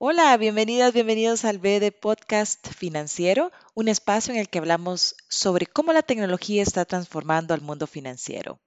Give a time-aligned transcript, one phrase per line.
[0.00, 5.92] Hola, bienvenidas, bienvenidos al BD Podcast Financiero, un espacio en el que hablamos sobre cómo
[5.92, 8.60] la tecnología está transformando al mundo financiero.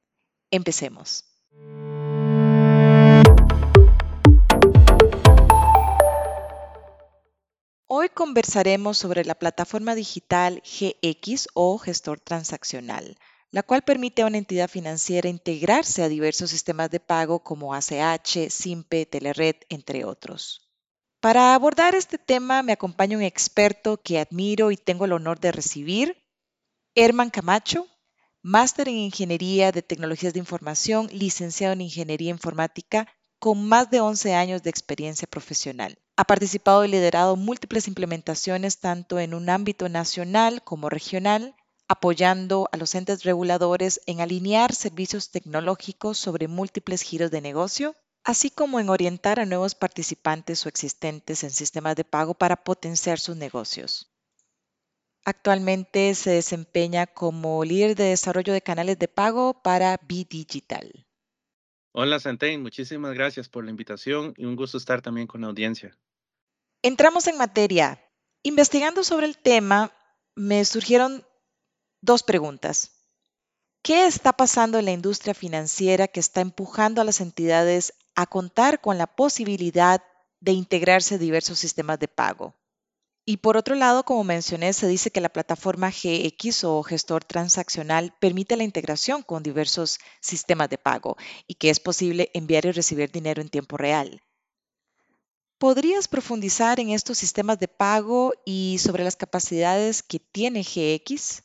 [0.51, 1.23] Empecemos.
[7.87, 13.17] Hoy conversaremos sobre la plataforma digital GX o gestor transaccional,
[13.51, 18.49] la cual permite a una entidad financiera integrarse a diversos sistemas de pago como ACH,
[18.49, 20.70] SIMPE, Telered, entre otros.
[21.21, 25.51] Para abordar este tema me acompaña un experto que admiro y tengo el honor de
[25.51, 26.17] recibir,
[26.95, 27.85] Herman Camacho,
[28.41, 34.33] máster en Ingeniería de Tecnologías de Información, licenciado en Ingeniería Informática, con más de 11
[34.33, 35.99] años de experiencia profesional.
[36.15, 41.55] Ha participado y liderado múltiples implementaciones tanto en un ámbito nacional como regional,
[41.87, 48.49] apoyando a los entes reguladores en alinear servicios tecnológicos sobre múltiples giros de negocio así
[48.49, 53.35] como en orientar a nuevos participantes o existentes en sistemas de pago para potenciar sus
[53.35, 54.11] negocios.
[55.23, 61.05] Actualmente se desempeña como líder de desarrollo de canales de pago para B-Digital.
[61.93, 65.97] Hola Santain, muchísimas gracias por la invitación y un gusto estar también con la audiencia.
[66.81, 68.03] Entramos en materia.
[68.43, 69.93] Investigando sobre el tema,
[70.35, 71.23] me surgieron
[72.01, 73.01] dos preguntas.
[73.83, 78.81] ¿Qué está pasando en la industria financiera que está empujando a las entidades a contar
[78.81, 80.03] con la posibilidad
[80.39, 82.55] de integrarse diversos sistemas de pago.
[83.23, 88.15] Y por otro lado, como mencioné, se dice que la plataforma GX o gestor transaccional
[88.19, 93.11] permite la integración con diversos sistemas de pago y que es posible enviar y recibir
[93.11, 94.21] dinero en tiempo real.
[95.59, 101.43] ¿Podrías profundizar en estos sistemas de pago y sobre las capacidades que tiene GX?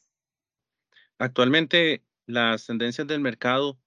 [1.18, 3.78] Actualmente, las tendencias del mercado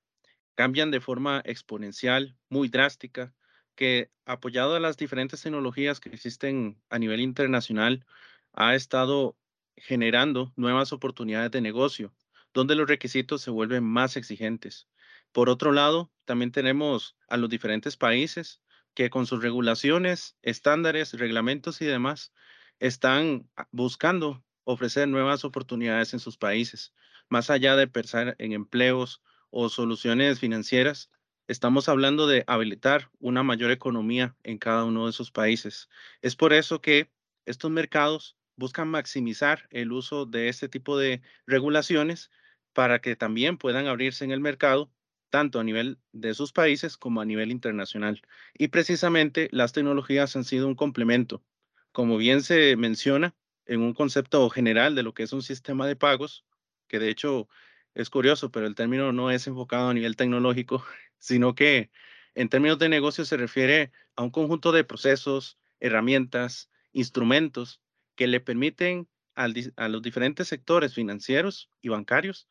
[0.60, 3.34] cambian de forma exponencial, muy drástica,
[3.76, 8.06] que apoyado a las diferentes tecnologías que existen a nivel internacional,
[8.52, 9.38] ha estado
[9.78, 12.14] generando nuevas oportunidades de negocio,
[12.54, 14.90] donde los requisitos se vuelven más exigentes.
[15.31, 18.62] Por otro lado, también tenemos a los diferentes países
[18.96, 22.34] que con sus regulaciones, estándares, reglamentos y demás,
[22.81, 26.94] están buscando ofrecer nuevas oportunidades en sus países,
[27.30, 31.10] más allá de pensar en empleos o soluciones financieras,
[31.48, 35.90] estamos hablando de habilitar una mayor economía en cada uno de esos países.
[36.22, 37.10] Es por eso que
[37.46, 42.30] estos mercados buscan maximizar el uso de este tipo de regulaciones
[42.74, 44.92] para que también puedan abrirse en el mercado,
[45.30, 48.22] tanto a nivel de sus países como a nivel internacional.
[48.54, 51.44] Y precisamente las tecnologías han sido un complemento.
[51.92, 53.36] Como bien se menciona
[53.66, 56.46] en un concepto general de lo que es un sistema de pagos,
[56.88, 57.48] que de hecho
[58.02, 60.84] es curioso, pero el término no es enfocado a nivel tecnológico,
[61.20, 61.92] sino que
[62.36, 67.82] en términos de negocio se refiere a un conjunto de procesos, herramientas, instrumentos
[68.16, 72.50] que le permiten a los diferentes sectores financieros y bancarios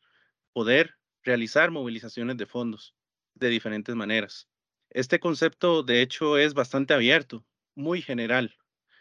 [0.53, 2.95] poder realizar movilizaciones de fondos
[3.35, 4.49] de diferentes maneras.
[4.89, 7.45] Este concepto, de hecho, es bastante abierto,
[7.75, 8.55] muy general.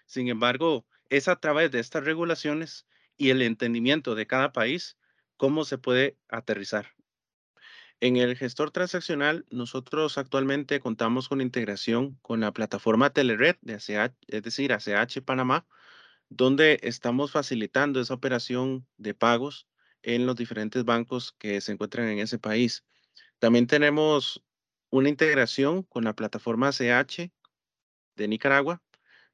[0.04, 2.86] Sin embargo, es a través de estas regulaciones
[3.16, 4.98] y el entendimiento de cada país
[5.38, 6.96] ¿Cómo se puede aterrizar?
[8.00, 14.16] En el gestor transaccional, nosotros actualmente contamos con integración con la plataforma Telered de ACH,
[14.26, 15.64] es decir, ACH Panamá,
[16.28, 19.68] donde estamos facilitando esa operación de pagos
[20.02, 22.84] en los diferentes bancos que se encuentran en ese país.
[23.38, 24.44] También tenemos
[24.90, 27.30] una integración con la plataforma ACH
[28.16, 28.82] de Nicaragua,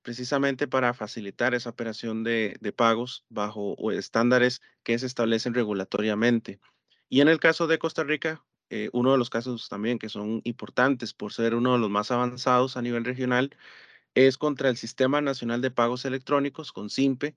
[0.05, 6.61] precisamente para facilitar esa operación de, pagos bajo estándares que se establecen regulatoriamente.
[7.09, 10.43] Y en el caso de Costa Rica, eh, uno de los casos también que son
[10.45, 13.57] importantes por ser uno de los más avanzados a nivel regional,
[14.15, 17.35] es contra el Sistema Nacional de Pagos Electrónicos, con SIMPE,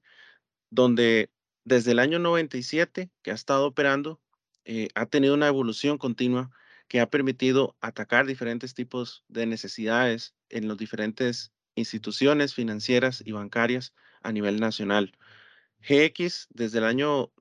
[0.69, 1.31] donde
[1.63, 4.19] desde el año 97 que ha estado operando,
[4.65, 6.51] eh, ha tenido una evolución continua
[6.89, 13.93] que ha permitido atacar diferentes tipos de necesidades en los diferentes instituciones financieras y bancarias
[14.23, 15.13] a nivel nacional.
[15.87, 17.31] GX desde el año,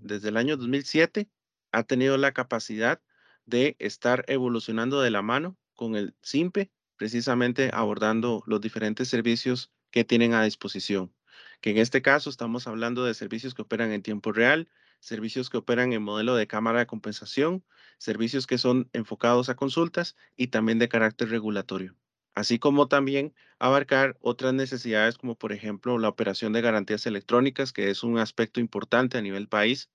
[0.00, 1.28] desde el año 2007
[1.70, 3.00] ha tenido la capacidad
[3.44, 10.04] de estar evolucionando de la mano con el SIMPE, precisamente abordando los diferentes servicios que
[10.04, 11.14] tienen a disposición.
[11.60, 14.68] Que en este caso estamos hablando de servicios que operan en tiempo real,
[15.00, 17.64] servicios que operan en modelo de cámara de compensación,
[17.98, 21.96] servicios que son enfocados a consultas y también de carácter regulatorio
[22.34, 27.90] así como también abarcar otras necesidades como por ejemplo la operación de garantías electrónicas, que
[27.90, 29.90] es un aspecto importante a nivel país,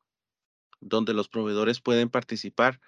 [0.82, 2.82] donde los proveedores pueden participar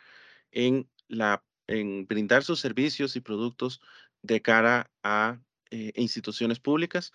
[0.51, 3.81] en, la, en brindar sus servicios y productos
[4.21, 5.39] de cara a
[5.71, 7.13] eh, instituciones públicas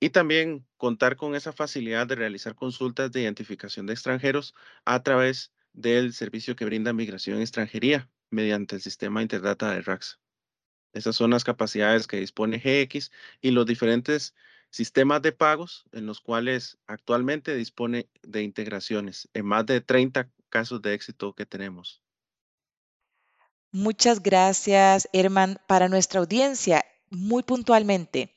[0.00, 5.52] y también contar con esa facilidad de realizar consultas de identificación de extranjeros a través
[5.72, 10.18] del servicio que brinda Migración Extranjería mediante el sistema Interdata de RAX.
[10.96, 13.12] Esas son las capacidades que dispone GX
[13.42, 14.34] y los diferentes
[14.70, 20.80] sistemas de pagos en los cuales actualmente dispone de integraciones en más de 30 casos
[20.80, 22.02] de éxito que tenemos.
[23.72, 25.60] Muchas gracias, Herman.
[25.66, 28.34] Para nuestra audiencia, muy puntualmente,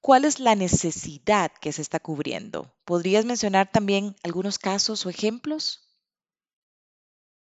[0.00, 2.74] ¿cuál es la necesidad que se está cubriendo?
[2.84, 5.88] ¿Podrías mencionar también algunos casos o ejemplos?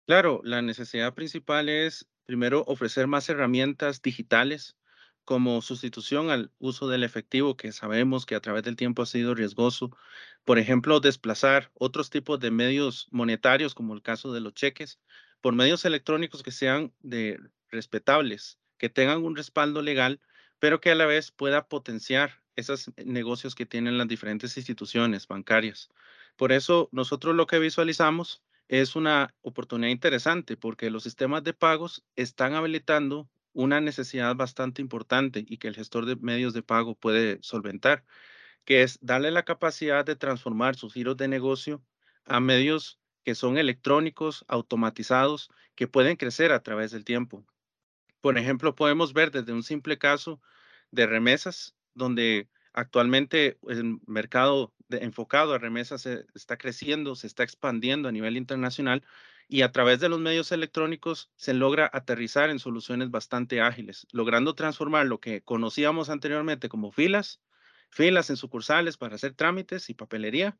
[0.05, 4.77] Claro, la necesidad principal es primero ofrecer más herramientas digitales
[5.25, 9.35] como sustitución al uso del efectivo, que sabemos que a través del tiempo ha sido
[9.35, 9.95] riesgoso.
[10.43, 14.99] Por ejemplo, desplazar otros tipos de medios monetarios, como el caso de los cheques,
[15.39, 16.93] por medios electrónicos que sean
[17.69, 20.19] respetables, que tengan un respaldo legal,
[20.59, 25.89] pero que a la vez pueda potenciar esos negocios que tienen las diferentes instituciones bancarias.
[26.35, 32.03] Por eso, nosotros lo que visualizamos es una oportunidad interesante porque los sistemas de pagos
[32.15, 37.39] están habilitando una necesidad bastante importante y que el gestor de medios de pago puede
[37.41, 38.03] solventar,
[38.65, 41.83] que es darle la capacidad de transformar sus giros de negocio
[42.25, 47.45] a medios que son electrónicos, automatizados, que pueden crecer a través del tiempo.
[48.21, 50.41] Por ejemplo, podemos ver desde un simple caso
[50.91, 58.09] de remesas, donde actualmente el mercado enfocado a remesas se está creciendo, se está expandiendo
[58.09, 59.03] a nivel internacional
[59.47, 64.55] y a través de los medios electrónicos se logra aterrizar en soluciones bastante ágiles, logrando
[64.55, 67.41] transformar lo que conocíamos anteriormente como filas,
[67.89, 70.57] filas en sucursales para hacer trámites y papelería,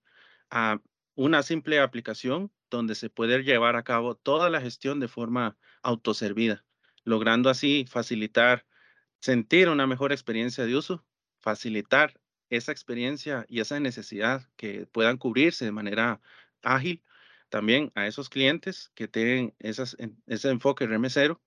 [0.49, 0.79] a
[1.15, 6.65] una simple aplicación donde se puede llevar a cabo toda la gestión de forma autoservida,
[7.03, 8.65] logrando así facilitar,
[9.19, 11.05] sentir una mejor experiencia de uso,
[11.43, 12.19] facilitar
[12.49, 16.21] esa experiencia y esa necesidad que puedan cubrirse de manera
[16.63, 17.03] ágil
[17.49, 21.41] también a esos clientes que tienen ese enfoque remesero,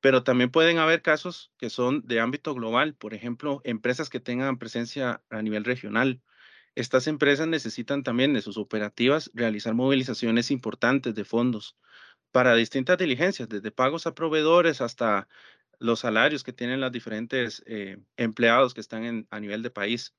[0.00, 4.58] pero también pueden haber casos que son de ámbito global, por ejemplo, empresas que tengan
[4.58, 6.22] presencia a nivel regional.
[6.74, 11.76] Estas empresas necesitan también de sus operativas realizar movilizaciones importantes de fondos
[12.30, 15.28] para distintas diligencias, desde pagos a proveedores hasta
[15.80, 20.14] los salarios que tienen los diferentes eh, empleados que están a nivel de país.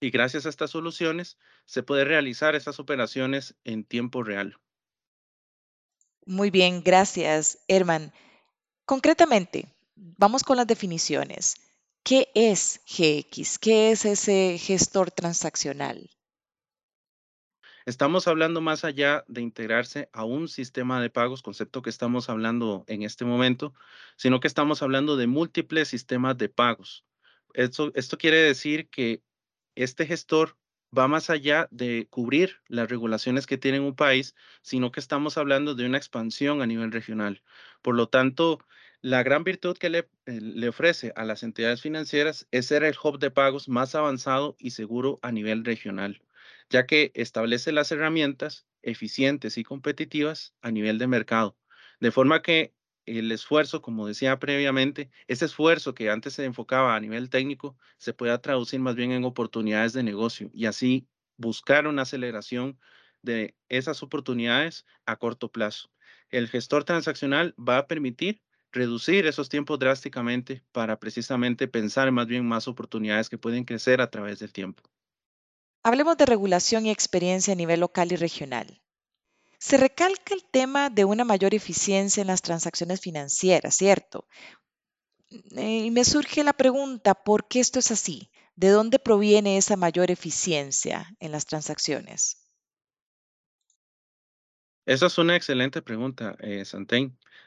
[0.00, 4.58] Y gracias a estas soluciones se puede realizar estas operaciones en tiempo real.
[6.24, 8.12] Muy bien, gracias, Herman.
[8.84, 11.56] Concretamente, vamos con las definiciones.
[12.02, 13.58] ¿Qué es GX?
[13.58, 16.10] ¿Qué es ese gestor transaccional?
[17.88, 22.84] Estamos hablando más allá de integrarse a un sistema de pagos, concepto que estamos hablando
[22.86, 23.72] en este momento,
[24.14, 27.06] sino que estamos hablando de múltiples sistemas de pagos.
[27.54, 29.22] Esto, quiere decir que
[29.74, 30.58] este gestor
[30.96, 35.74] va más allá de cubrir las regulaciones que tiene un país, sino que estamos hablando
[35.74, 37.42] de una expansión a nivel regional.
[37.80, 38.58] Por lo tanto,
[39.00, 42.96] la gran virtud que le, eh, le, ofrece a las entidades financieras es ser el
[43.02, 46.20] hub de pagos más avanzado y seguro a nivel regional,
[46.70, 51.58] ya que establece las herramientas eficientes y competitivas a nivel de mercado,
[52.00, 52.74] de forma que
[53.06, 58.12] el esfuerzo, como decía previamente, ese esfuerzo que antes se enfocaba a nivel técnico, se
[58.12, 62.78] pueda traducir más bien en oportunidades de negocio y así buscar una aceleración
[63.22, 65.90] de esas oportunidades a corto plazo.
[66.30, 72.46] El gestor transaccional va a permitir reducir esos tiempos drásticamente para precisamente pensar más bien
[72.46, 74.82] más oportunidades que pueden crecer a través del tiempo.
[75.88, 78.82] Hablemos de regulación y experiencia a nivel local y regional.
[79.58, 84.28] Se recalca el tema de una mayor eficiencia en las transacciones financieras, ¿cierto?
[85.56, 88.30] Eh, y me surge la pregunta, ¿por qué esto es así?
[88.54, 92.36] ¿De dónde proviene esa mayor eficiencia en las transacciones?
[94.84, 96.64] Esa es una excelente pregunta, eh,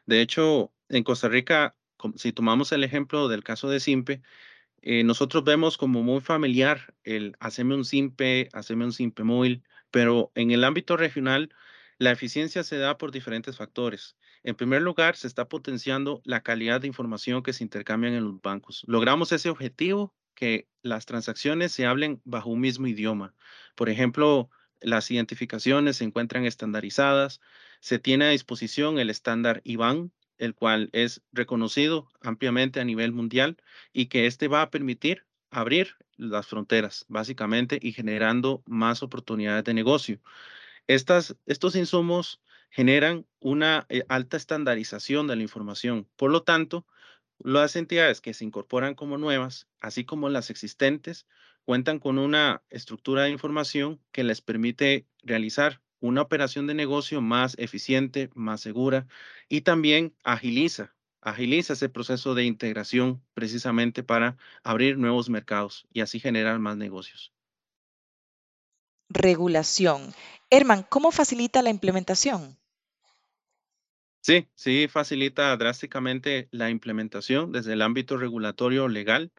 [0.07, 1.75] De hecho, en Costa Rica,
[2.15, 4.24] si tomamos el ejemplo del caso de Simpe,
[4.81, 10.31] eh, nosotros vemos como muy familiar el hacerme un Simpe, hacerme un Simpe móvil, pero
[10.35, 11.53] en el ámbito regional
[11.97, 14.17] la eficiencia se da por diferentes factores.
[14.43, 18.41] En primer lugar, se está potenciando la calidad de información que se intercambian en los
[18.41, 18.83] bancos.
[18.88, 23.35] Logramos ese objetivo que las transacciones se hablen bajo un mismo idioma.
[23.75, 27.39] Por ejemplo, las identificaciones se encuentran estandarizadas,
[27.81, 30.11] se tiene a disposición el estándar IBAN,
[30.41, 33.57] el cual es reconocido ampliamente a nivel mundial
[33.93, 39.74] y que este va a permitir abrir las fronteras, básicamente, y generando más oportunidades de
[39.74, 40.21] negocio
[40.88, 46.07] estos insumos generan una eh, alta estandarización de la información.
[46.15, 46.86] Por lo tanto,
[47.43, 51.27] Las entidades que se incorporan como nuevas, así como las existentes,
[51.65, 57.55] cuentan con una estructura de información que les permite realizar una operación de negocio más
[57.58, 59.08] eficiente, más segura
[59.48, 66.20] y también agiliza, agiliza ese proceso de integración precisamente para abrir nuevos mercados y así
[66.20, 67.31] generar más negocios.
[69.10, 70.13] Regulación.
[70.50, 72.58] Herman, ¿cómo facilita la implementación?
[74.22, 79.31] Sí, sí, facilita drásticamente la implementación desde el ámbito regulatorio legal,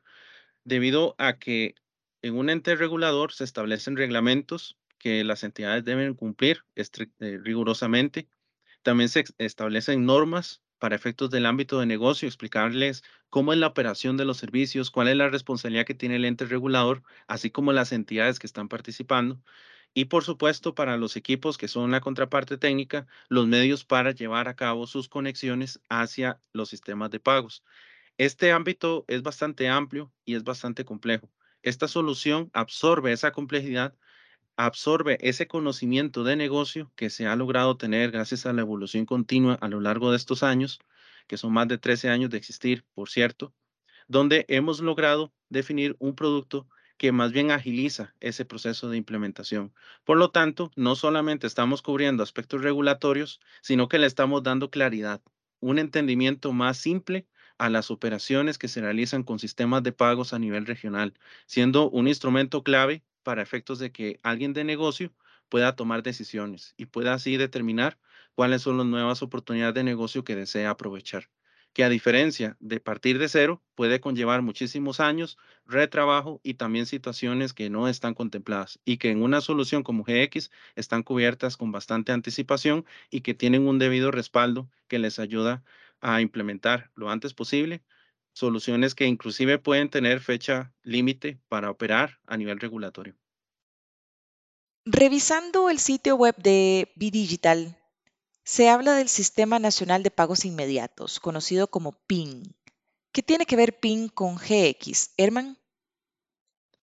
[0.65, 1.75] debido a que
[2.21, 8.29] en un ente regulador se establecen reglamentos que las entidades deben cumplir eh, rigurosamente.
[8.83, 14.17] También se establecen normas para efectos del ámbito de negocio, explicarles cómo es la operación
[14.17, 17.93] de los servicios, cuál es la responsabilidad que tiene el ente regulador, así como las
[17.93, 19.41] entidades que están participando.
[19.95, 24.49] Y por supuesto, para los equipos que son la contraparte técnica, los medios para llevar
[24.49, 27.65] a cabo sus conexiones hacia los sistemas de pagos.
[28.19, 31.31] Este ámbito es bastante amplio y es bastante complejo.
[31.63, 33.97] Esta solución absorbe esa complejidad,
[34.57, 39.55] absorbe ese conocimiento de negocio que se ha logrado tener gracias a la evolución continua
[39.61, 40.81] a lo largo de estos años,
[41.27, 43.55] que son más de 13 años de existir, por cierto,
[44.09, 49.75] donde hemos logrado definir un producto que más bien agiliza ese proceso de implementación.
[50.05, 55.21] Por lo tanto, no solamente estamos cubriendo aspectos regulatorios, sino que le estamos dando claridad,
[55.61, 57.27] un entendimiento más simple
[57.59, 61.15] a las operaciones que se realizan con sistemas de pagos a nivel regional,
[61.47, 65.13] siendo un instrumento clave para efectos de que alguien de negocio
[65.49, 67.99] pueda tomar decisiones y pueda así determinar
[68.35, 71.29] cuáles son las nuevas oportunidades de negocio que desea aprovechar
[71.73, 77.55] que a diferencia de partir de cero, puede conllevar muchísimos años, retrabajo y también situaciones
[77.55, 82.13] que no están contempladas y que en una solución como GX están cubiertas con bastante
[82.13, 85.65] anticipación y que tienen un debido respaldo que les ayuda
[86.01, 87.83] a implementar lo antes posible
[88.33, 93.15] soluciones que inclusive pueden tener fecha límite para operar a nivel regulatorio.
[94.85, 97.77] Revisando el sitio web de Bidigital,
[98.45, 102.43] se habla del Sistema Nacional de Pagos Inmediatos, conocido como PIN.
[103.13, 105.15] ¿Qué tiene que ver PIN con GX?
[105.17, 105.59] Herman,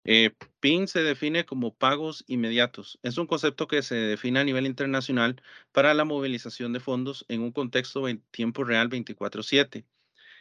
[0.07, 2.99] Eh, PIN se define como pagos inmediatos.
[3.03, 5.41] Es un concepto que se define a nivel internacional
[5.73, 9.87] para la movilización de fondos en un contexto en tiempo real 24/7.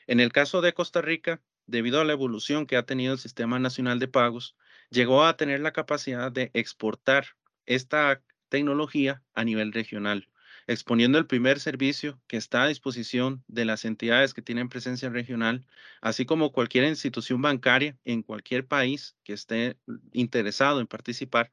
[0.08, 3.60] En el caso de Costa Rica, debido a la evolución que ha tenido el Sistema
[3.60, 4.56] Nacional de Pagos,
[4.90, 7.28] llegó a tener la capacidad de exportar
[7.66, 10.30] esta tecnología a nivel regional,
[10.68, 15.66] exponiendo el primer servicio que está a disposición de las entidades que tienen presencia regional,
[16.02, 19.78] así como cualquier institución bancaria en cualquier país que esté
[20.12, 21.52] interesado en participar,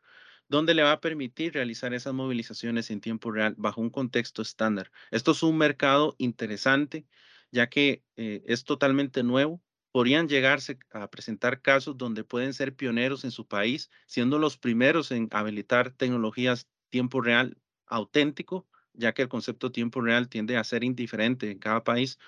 [0.49, 4.90] donde le va a permitir realizar esas movilizaciones en tiempo real bajo un contexto estándar.
[5.12, 7.07] Esto es un mercado interesante
[7.50, 9.62] ya que eh, es totalmente nuevo.
[9.92, 15.11] Podrían llegarse a presentar casos donde pueden ser pioneros en su país, siendo los primeros
[15.11, 20.85] en habilitar tecnologías tiempo real auténtico, ya que el concepto tiempo real tiende a ser
[20.85, 22.19] indiferente en cada país.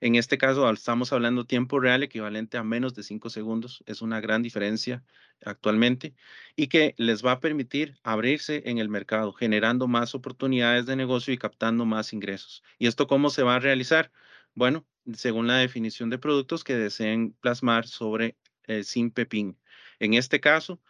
[0.00, 3.82] En este caso, estamos hablando tiempo real equivalente a menos de 5 segundos.
[3.86, 5.04] Es una gran diferencia
[5.44, 6.14] actualmente
[6.56, 11.34] y que les va a permitir abrirse en el mercado, generando más oportunidades de negocio
[11.34, 12.62] y captando más ingresos.
[12.78, 14.12] ¿Y esto cómo se va a realizar?
[14.58, 14.84] Bueno,
[15.14, 19.56] según la definición de productos que deseen plasmar sobre el SIMPEPIN.
[20.00, 20.80] En este caso,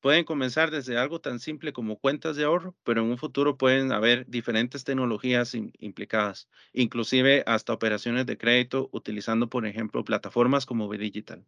[0.00, 3.92] pueden comenzar desde algo tan simple como cuentas de ahorro, pero en un futuro pueden
[3.92, 10.90] haber diferentes tecnologías im- implicadas, inclusive hasta operaciones de crédito utilizando, por ejemplo, plataformas como
[10.90, 11.44] Digital.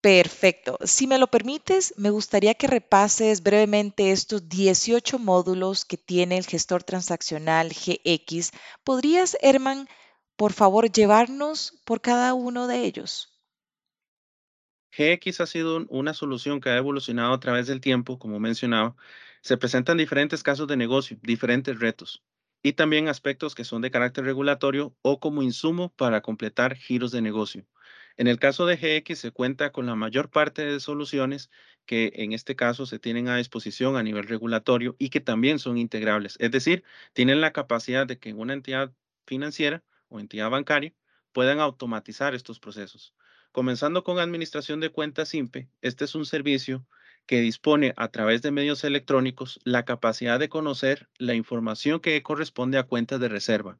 [0.00, 0.78] perfecto.
[0.84, 6.46] Si me lo permites, me gustaría que repases brevemente estos 18 módulos que tiene el
[6.46, 8.52] gestor transaccional GX.
[8.84, 9.88] ¿Podrías, Herman,
[10.36, 13.32] por favor, llevarnos por cada uno de ellos?
[14.96, 18.96] GX ha sido un- una solución que ha evolucionado a través del tiempo, como mencionaba.
[19.42, 22.24] Se presentan diferentes casos de negocio, diferentes retos
[22.62, 27.20] y también aspectos que son de carácter regulatorio o como insumo para completar giros de
[27.22, 27.66] negocio.
[28.16, 31.50] En el caso de GX se cuenta con la mayor parte de soluciones
[31.84, 35.76] que en este caso se tienen a disposición a nivel regulatorio y que también son
[35.78, 36.36] integrables.
[36.40, 38.92] Es decir, tienen la capacidad de que una entidad
[39.26, 40.94] financiera o entidad bancaria
[41.32, 43.14] puedan automatizar estos procesos.
[43.52, 46.86] Comenzando con administración de cuentas SIMPE, este es un servicio
[47.26, 52.78] que dispone a través de medios electrónicos la capacidad de conocer la información que corresponde
[52.78, 53.78] a cuentas de reserva.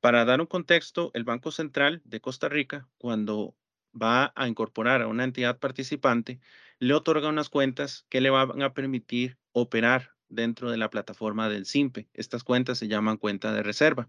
[0.00, 3.54] Para dar un contexto, el Banco Central de Costa Rica, cuando
[3.94, 6.40] va a incorporar a una entidad participante,
[6.78, 11.66] le otorga unas cuentas que le van a permitir operar dentro de la plataforma del
[11.66, 12.08] SIMPE.
[12.14, 14.08] Estas cuentas se llaman cuenta de reserva.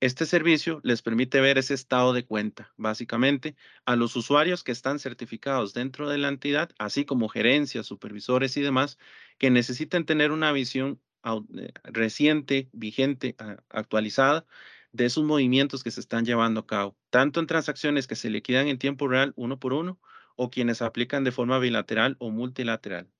[0.00, 3.54] Este servicio les permite ver ese estado de cuenta, básicamente,
[3.84, 8.62] a los usuarios que están certificados dentro de la entidad, así como gerencias, supervisores y
[8.62, 8.98] demás,
[9.36, 13.36] que necesiten tener una visión eh, reciente, vigente,
[13.68, 14.46] actualizada
[14.92, 18.68] de sus movimientos que se están llevando a cabo, tanto en transacciones que se liquidan
[18.68, 20.00] en tiempo real uno por uno
[20.34, 23.10] o quienes aplican de forma bilateral o multilateral.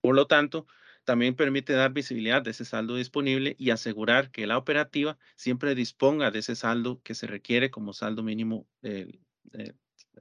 [0.00, 0.66] Por lo tanto,
[1.08, 6.30] también permite dar visibilidad de ese saldo disponible y asegurar que la operativa siempre disponga
[6.30, 8.66] de ese saldo que se requiere como saldo mínimo.
[8.82, 9.18] Eh,
[9.54, 9.72] eh,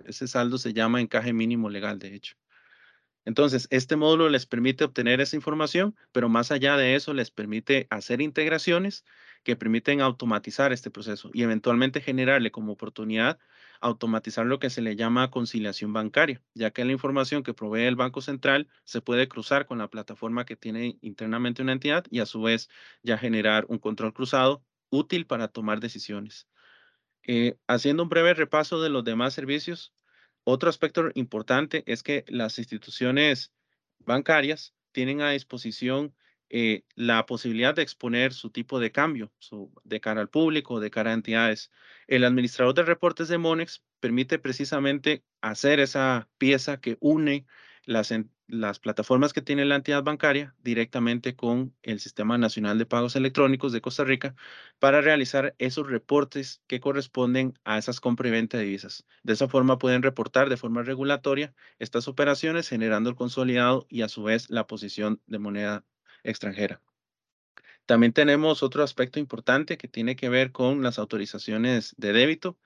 [0.06, 2.38] ese saldo se llama encaje mínimo legal, de hecho.
[3.26, 7.88] Entonces, este módulo les permite obtener esa información, pero más allá de eso, les permite
[7.90, 9.04] hacer integraciones
[9.44, 13.40] que permiten automatizar este proceso y eventualmente generarle como oportunidad
[13.82, 17.96] automatizar lo que se le llama conciliación bancaria, ya que la información que provee el
[17.96, 22.26] Banco Central se puede cruzar con la plataforma que tiene internamente una entidad y a
[22.26, 22.70] su vez
[23.04, 26.48] ya generar un control cruzado útil para tomar decisiones.
[27.24, 29.94] Eh, haciendo un breve repaso de los demás servicios,
[30.44, 33.52] otro aspecto importante es que las instituciones
[34.00, 36.16] bancarias tienen a disposición
[36.50, 39.32] eh, la posibilidad de exponer su tipo de cambio
[39.84, 41.72] de cara al público, de cara a entidades.
[42.08, 47.46] El administrador de reportes de Monex permite precisamente hacer esa pieza que une
[47.88, 53.72] las, plataformas que tiene la entidad bancaria directamente con el Sistema Nacional de Pagos Electrónicos
[53.72, 54.36] de Costa Rica
[54.80, 59.06] para realizar esos reportes que corresponden a esas compra y venta de divisas.
[59.24, 64.10] De esa forma pueden reportar de forma regulatoria estas operaciones generando el consolidado y a
[64.10, 65.86] su vez la posición de moneda
[66.24, 66.82] extranjera.
[67.86, 72.60] También tenemos otro aspecto importante que tiene que ver con las autorizaciones de débito.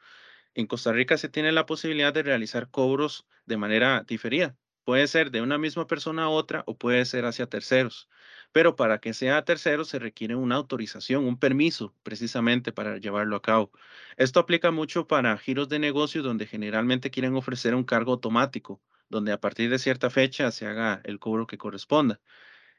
[0.56, 4.58] En Costa Rica se tiene la posibilidad de realizar cobros de manera diferida.
[4.84, 8.10] Puede ser de una misma persona a otra o puede ser hacia terceros.
[8.52, 13.42] Pero para que sea tercero se requiere una autorización, un permiso precisamente para llevarlo a
[13.42, 13.72] cabo.
[14.18, 19.32] Esto aplica mucho para giros de negocio donde generalmente quieren ofrecer un cargo automático, donde
[19.32, 22.20] a partir de cierta fecha se haga el cobro que corresponda.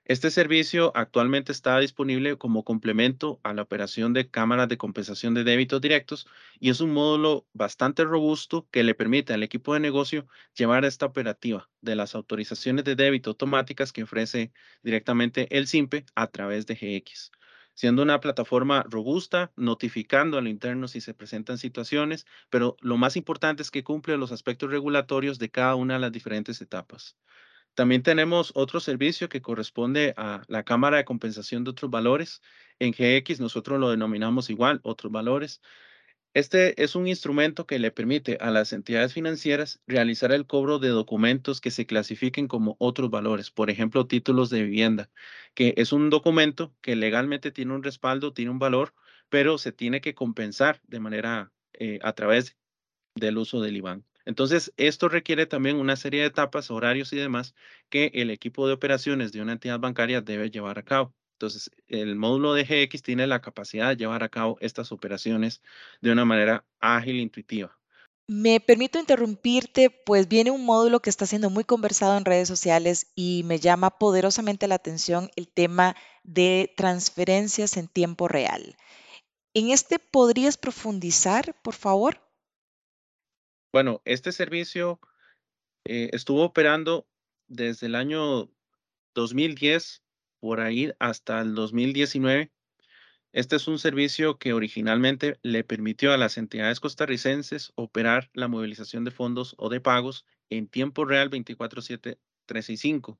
[0.05, 5.45] Este servicio actualmente está disponible como complemento a la operación de cámaras de compensación de
[5.45, 6.27] débitos directos
[6.59, 11.07] y es un módulo bastante robusto que le permite al equipo de negocio llevar esta
[11.07, 16.75] operativa de las autorizaciones de débito automáticas que ofrece directamente el SIMPE a través de
[16.75, 17.31] GX
[17.75, 23.17] siendo una plataforma robusta, notificando a lo interno si se presentan situaciones, pero lo más
[23.17, 27.17] importante es que cumple los aspectos regulatorios de cada una de las diferentes etapas.
[27.75, 32.43] También tenemos otro servicio que corresponde a la Cámara de Compensación de Otros Valores.
[32.79, 35.63] En GX nosotros lo denominamos igual, otros valores.
[36.35, 40.89] Este es un instrumento que le permite a las entidades financieras realizar el cobro de
[40.89, 45.11] documentos que se clasifiquen como otros valores, por ejemplo, títulos de vivienda,
[45.55, 48.95] que es un documento que legalmente tiene un respaldo, tiene un valor,
[49.29, 52.57] pero se tiene que compensar de manera eh, a través
[53.15, 54.05] del uso del IBAN.
[54.25, 57.55] Entonces, esto requiere también una serie de etapas, horarios y demás
[57.89, 61.15] que el equipo de operaciones de una entidad bancaria debe llevar a cabo.
[61.35, 65.61] Entonces, el módulo de GX tiene la capacidad de llevar a cabo estas operaciones
[66.01, 67.77] de una manera ágil e intuitiva.
[68.29, 73.09] Me permito interrumpirte, pues viene un módulo que está siendo muy conversado en redes sociales
[73.17, 78.77] y me llama poderosamente la atención el tema de transferencias en tiempo real.
[79.55, 82.21] ¿En este podrías profundizar, por favor?
[83.73, 85.01] Bueno, este servicio
[85.87, 87.09] eh, estuvo operando
[87.49, 88.51] desde el año
[89.15, 90.03] 2010
[90.41, 92.53] por ahí hasta el 2019.
[93.33, 99.05] Este es un servicio que originalmente le permitió a las entidades costarricenses operar la movilización
[99.05, 103.19] de fondos o de pagos en tiempo real 24/7, 365.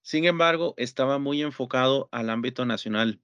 [0.00, 3.20] Sin embargo, estaba muy enfocado al ámbito nacional.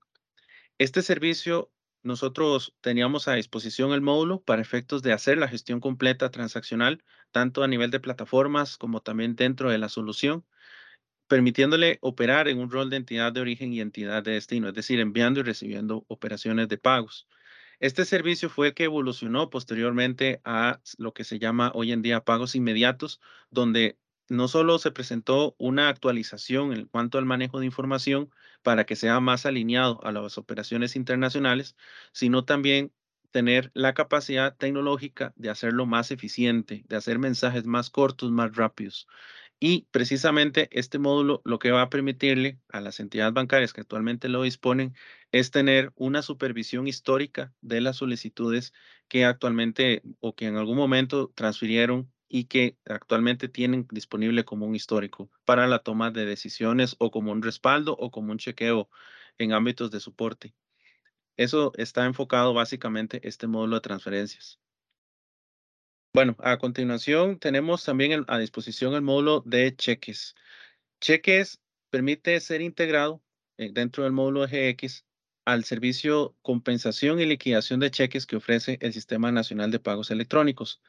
[0.76, 6.30] Este servicio nosotros teníamos a disposición el módulo para efectos de hacer la gestión completa
[6.30, 10.44] transaccional, tanto a nivel de plataformas como también dentro de la solución,
[11.28, 15.00] permitiéndole operar en un rol de entidad de origen y entidad de destino, es decir,
[15.00, 17.28] enviando y recibiendo operaciones de pagos.
[17.80, 22.24] Este servicio fue el que evolucionó posteriormente a lo que se llama hoy en día
[22.24, 28.30] pagos inmediatos, donde no solo se presentó una actualización en cuanto al manejo de información
[28.62, 31.76] para que sea más alineado a las operaciones internacionales,
[32.12, 32.92] sino también
[33.30, 39.08] tener la capacidad tecnológica de hacerlo más eficiente, de hacer mensajes más cortos, más rápidos.
[39.58, 44.28] Y precisamente este módulo lo que va a permitirle a las entidades bancarias que actualmente
[44.28, 44.94] lo disponen
[45.30, 48.72] es tener una supervisión histórica de las solicitudes
[49.08, 54.74] que actualmente o que en algún momento transfirieron y que actualmente tienen disponible como un
[54.74, 58.88] histórico para la toma de decisiones o como un respaldo o como un chequeo
[59.36, 60.54] en ámbitos de soporte.
[61.36, 64.58] Eso está enfocado básicamente este módulo de transferencias.
[66.14, 70.34] Bueno, a continuación tenemos también a disposición el módulo de cheques.
[71.02, 73.22] Cheques permite ser integrado
[73.58, 75.04] eh, dentro del módulo GX
[75.44, 80.80] al servicio compensación y liquidación de cheques que ofrece el Sistema Nacional de Pagos Electrónicos.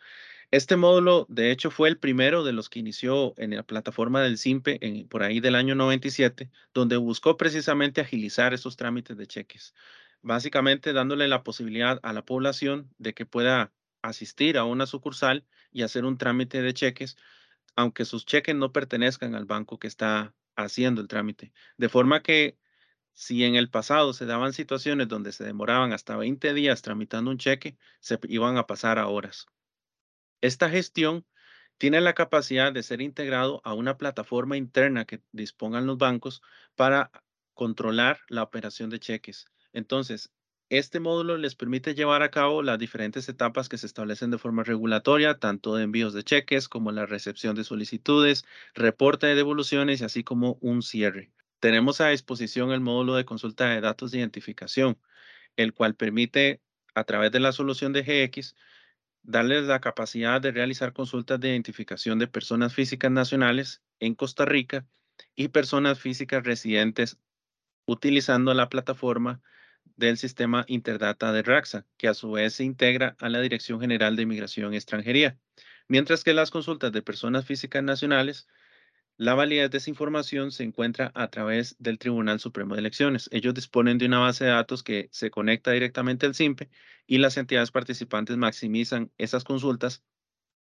[0.54, 4.38] Este módulo, de hecho, fue el primero de los que inició en la plataforma del
[4.38, 9.74] SIMPE en- por ahí del año 97, donde buscó precisamente agilizar esos trámites de cheques,
[10.22, 15.82] básicamente dándole la posibilidad a la población de que pueda asistir a una sucursal y
[15.82, 17.18] hacer un trámite de cheques,
[17.76, 21.52] aunque sus cheques no pertenezcan al banco que está haciendo el trámite.
[21.78, 22.60] De forma que
[23.13, 27.39] si en el pasado se daban situaciones donde se demoraban hasta 20 días tramitando un
[27.39, 29.48] cheque, se iban a pasar a horas.
[30.43, 31.25] Esta gestión
[31.77, 36.41] tiene la capacidad de ser integrado a una plataforma interna que dispongan los bancos
[36.75, 37.12] para
[37.53, 39.45] controlar la operación de cheques.
[39.71, 40.34] Entonces,
[40.67, 44.65] este módulo les permite llevar a cabo las diferentes etapas que se establecen de forma
[44.65, 50.03] regulatoria, tanto de envíos de cheques como la recepción de solicitudes, reporte de devoluciones y
[50.03, 51.32] así como un cierre.
[51.62, 54.99] Tenemos a disposición el módulo de consulta de datos de identificación,
[55.56, 56.60] el cual permite,
[56.95, 58.56] a través de la solución de GX,
[59.23, 64.86] darles la capacidad de realizar consultas de identificación de personas físicas nacionales en Costa Rica
[65.36, 67.17] y personas físicas residentes
[67.86, 69.41] utilizando la plataforma
[69.95, 74.15] del sistema Interdata de RAXA, que a su vez se integra a la Dirección General
[74.15, 75.38] de Migración y Extranjería,
[75.88, 78.47] mientras que las consultas de personas físicas nacionales
[79.17, 83.30] la validez de esa información se encuentra a través del Tribunal Supremo de Elecciones.
[83.32, 86.69] Ellos disponen de una base de datos que se conecta directamente al SIMPE
[87.06, 90.04] y las entidades participantes maximizan esas consultas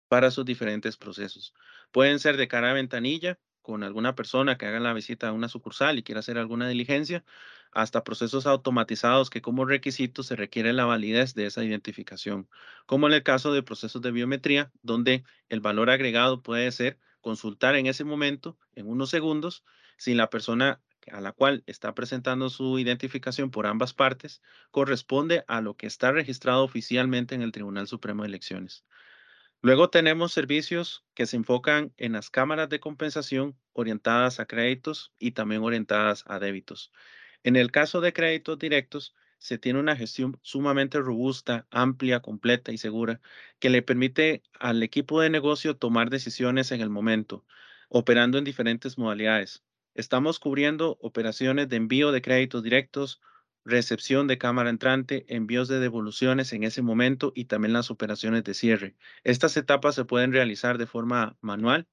[0.09, 1.55] para sus diferentes procesos.
[1.93, 5.49] Pueden ser de cara a ventanilla, con alguna persona que haga la visita a una
[5.49, 7.25] sucursal y quiera hacer alguna diligencia,
[7.71, 12.49] hasta procesos automatizados que como requisito se requiere la validez de esa identificación,
[12.87, 17.77] como en el caso de procesos de biometría, donde el valor agregado puede ser consultar
[17.77, 19.65] en ese momento, en unos segundos,
[19.97, 25.61] si la persona a la cual está presentando su identificación por ambas partes corresponde a
[25.61, 28.85] lo que está registrado oficialmente en el Tribunal Supremo de Elecciones.
[29.63, 35.33] Luego tenemos servicios que se enfocan en las cámaras de compensación orientadas a créditos y
[35.33, 36.93] también orientadas a débitos.
[37.45, 42.79] En el caso de créditos directos, se tiene una gestión sumamente robusta, amplia, completa y
[42.79, 43.21] segura
[43.59, 47.45] que le permite al equipo de negocio tomar decisiones en el momento,
[47.89, 49.65] operando en diferentes modalidades.
[49.95, 53.21] Estamos cubriendo operaciones de envío de créditos directos,
[53.65, 58.55] recepción de cámara entrante, envíos de devoluciones en ese momento y también las operaciones de
[58.55, 58.97] cierre.
[59.25, 61.89] Estas etapas se pueden realizar de forma manual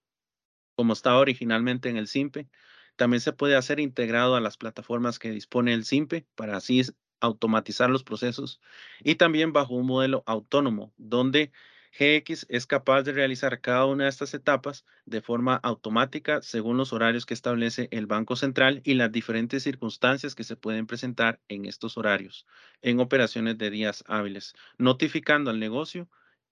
[0.75, 2.47] como estaba originalmente en el SIMPE.
[2.95, 6.79] También se puede hacer integrado a las plataformas que dispone el SIMPE para así
[7.19, 8.61] automatizar los procesos
[9.03, 11.51] y también bajo un modelo autónomo donde
[11.91, 16.93] GX es capaz de realizar cada una de estas etapas de forma automática según los
[16.93, 21.65] horarios que establece el Banco Central y las diferentes circunstancias que se pueden presentar en
[21.65, 22.45] estos horarios
[22.81, 26.07] en operaciones de días hábiles, notificando al negocio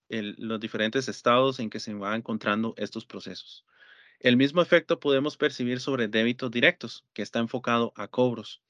[0.10, 3.65] los diferentes estados en que se van encontrando estos procesos.
[4.19, 8.63] El mismo efecto podemos percibir sobre débitos directos, que está enfocado a cobros.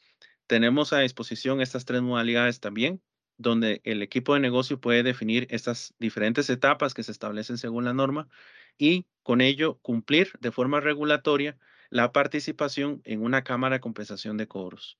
[0.48, 3.02] Tenemos a disposición estas tres modalidades también,
[3.38, 7.94] donde el equipo de negocio puede definir estas diferentes etapas que se establecen según la
[7.94, 8.30] norma
[8.78, 11.58] y con ello cumplir de forma regulatoria
[11.90, 14.98] la participación en una cámara de compensación de cobros.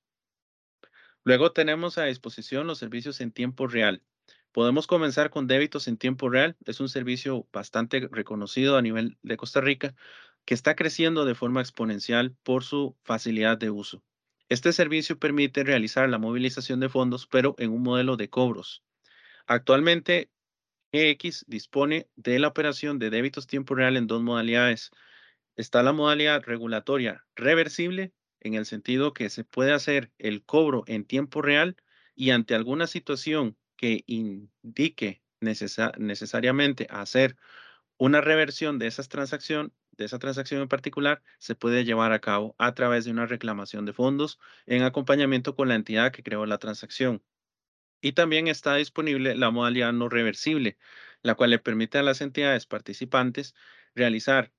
[1.24, 4.02] Luego tenemos a disposición los servicios en tiempo real.
[4.52, 6.56] Podemos comenzar con débitos en tiempo real.
[6.64, 9.94] Es un servicio bastante reconocido a nivel de Costa Rica
[10.44, 14.02] que está creciendo de forma exponencial por su facilidad de uso.
[14.48, 18.82] Este servicio permite realizar la movilización de fondos, pero en un modelo de cobros.
[19.46, 20.30] Actualmente,
[20.92, 24.90] EX dispone de la operación de débitos tiempo real en dos modalidades.
[25.56, 31.04] Está la modalidad regulatoria reversible, en el sentido que se puede hacer el cobro en
[31.04, 31.76] tiempo real
[32.14, 37.36] y ante alguna situación que indique necesa- necesariamente hacer
[37.98, 42.54] una reversión de esas transacción, de esa transacción en particular, se puede llevar a cabo
[42.56, 46.58] a través de una reclamación de fondos en acompañamiento con la entidad que creó la
[46.58, 47.22] transacción.
[48.00, 50.78] Y también está disponible la modalidad no reversible,
[51.22, 53.54] la cual le permite a las entidades participantes
[53.94, 54.52] realizar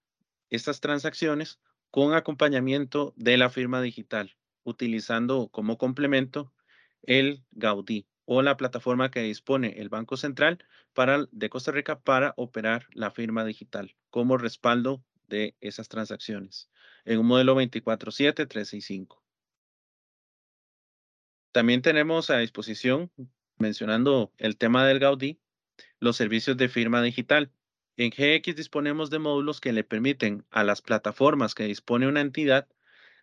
[0.50, 6.54] estas transacciones con acompañamiento de la firma digital, utilizando como complemento
[7.02, 10.60] el Gaudí o la plataforma que dispone el Banco Central
[11.32, 16.70] de Costa Rica para operar la firma digital como respaldo de esas transacciones
[17.06, 19.24] en un modelo 24/7, 365.
[21.52, 23.12] También tenemos a disposición,
[23.58, 25.40] mencionando el tema del Gaudí,
[26.00, 27.52] los servicios de firma digital.
[27.98, 32.68] En GX disponemos de módulos que le permiten a las plataformas que dispone una entidad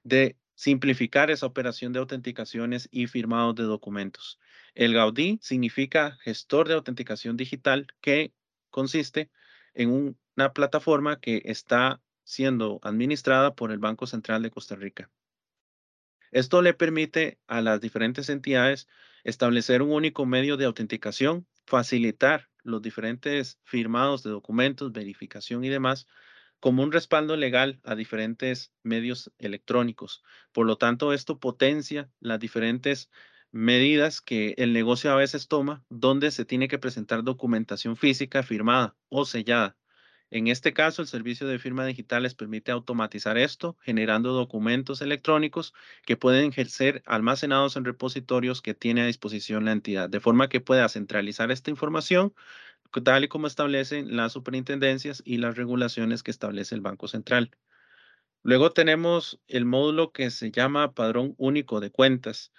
[0.02, 4.38] de simplificar esa operación de autenticaciones y firmados de documentos.
[4.74, 8.32] El Gaudí significa gestor de autenticación digital que
[8.70, 9.30] consiste
[9.74, 15.10] en un- una plataforma que está siendo administrada por el Banco Central de Costa Rica.
[16.30, 18.88] Esto le permite a las diferentes entidades
[19.24, 26.06] establecer un único medio de autenticación, facilitar los diferentes firmados de documentos, verificación y demás,
[26.60, 30.22] como un respaldo legal a diferentes medios electrónicos.
[30.52, 33.10] Por lo tanto, esto potencia las diferentes
[33.52, 38.96] medidas que el negocio a veces toma, donde se tiene que presentar documentación física firmada
[39.08, 39.76] o sellada.
[40.30, 45.72] En este caso, el servicio de firma digital les permite automatizar esto, generando documentos electrónicos
[46.04, 50.60] que pueden ser almacenados en repositorios que tiene a disposición la entidad, de forma que
[50.60, 52.34] pueda centralizar esta información
[53.02, 57.50] tal y como establecen las superintendencias y las regulaciones que establece el Banco Central.
[58.42, 62.52] Luego tenemos el módulo que se llama Padrón Único de Cuentas.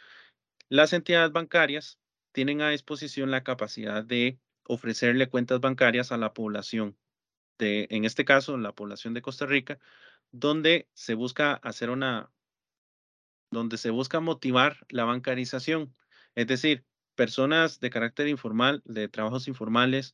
[0.69, 1.97] Las entidades bancarias
[2.33, 6.97] tienen a disposición la capacidad de ofrecerle cuentas bancarias a la población
[7.59, 9.79] en este caso, la población de Costa Rica,
[10.31, 12.31] donde se busca hacer una,
[13.51, 15.93] donde se busca motivar la bancarización,
[16.35, 20.13] es decir, personas de carácter informal, de trabajos informales,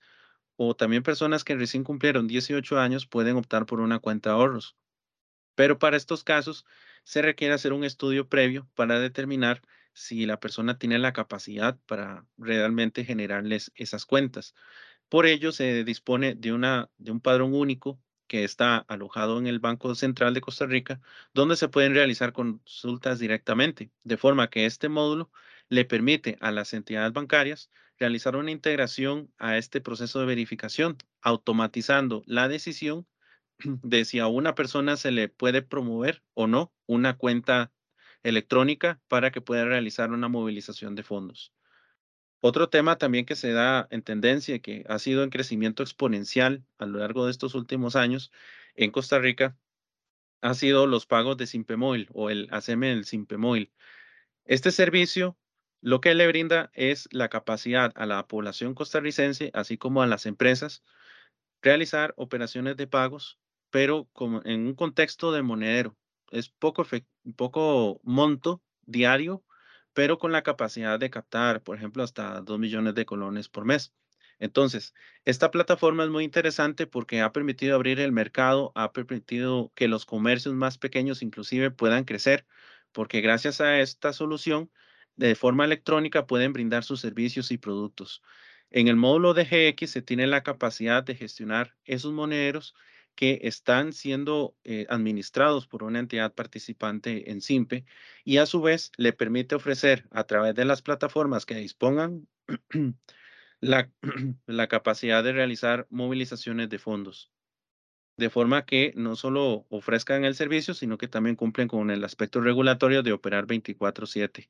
[0.55, 4.75] o también personas que recién cumplieron 18 años pueden optar por una cuenta de ahorros.
[5.55, 6.65] Pero para estos casos
[7.03, 9.61] se requiere hacer un estudio previo para determinar
[9.93, 14.55] si la persona tiene la capacidad para realmente generarles esas cuentas.
[15.13, 20.33] Por ello, se dispone de, un padrón único que está alojado en el Banco Central
[20.33, 21.01] de Costa Rica,
[21.35, 25.31] donde se pueden realizar consultas directamente, de forma que este módulo
[25.69, 32.23] le permite a las entidades bancarias realizar una integración a este proceso de verificación, automatizando
[32.25, 33.05] la decisión
[33.59, 37.71] de si a una persona se le puede promover o no una cuenta
[38.23, 41.53] electrónica para que pueda realizar una movilización de fondos.
[42.45, 46.85] Otro tema también que se da en tendencia que ha sido en crecimiento exponencial a
[46.85, 48.33] lo largo de estos últimos años
[48.75, 49.57] en Costa Rica
[50.41, 53.71] ha sido los pagos de Simpemóvil o el ACM del Simpemóvil.
[54.43, 55.37] Este servicio
[55.79, 60.25] lo que le brinda es la capacidad a la población costarricense, así como a las
[60.25, 60.83] empresas,
[61.61, 65.95] realizar operaciones de pagos, pero como en un contexto de monedero.
[66.29, 66.85] Es poco,
[67.37, 69.45] poco monto diario,
[69.93, 73.93] pero con la capacidad de captar, por ejemplo, hasta 2 millones de colones por mes.
[74.39, 74.93] Entonces,
[75.25, 80.05] esta plataforma es muy interesante porque ha permitido abrir el mercado, ha permitido que los
[80.05, 82.45] comercios más pequeños inclusive puedan crecer,
[82.91, 84.71] porque gracias a esta solución,
[85.15, 88.21] de forma electrónica pueden brindar sus servicios y productos.
[88.71, 92.75] En el módulo de GX se tiene la capacidad de gestionar esos monederos
[93.15, 97.85] que están siendo eh, administrados por una entidad participante en SIMPE
[98.23, 102.27] y a su vez le permite ofrecer a través de las plataformas que dispongan
[103.59, 103.91] la,
[104.47, 107.31] la capacidad de realizar movilizaciones de fondos,
[108.17, 112.41] de forma que no solo ofrezcan el servicio, sino que también cumplen con el aspecto
[112.41, 114.49] regulatorio de operar 24/7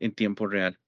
[0.00, 0.78] en tiempo real.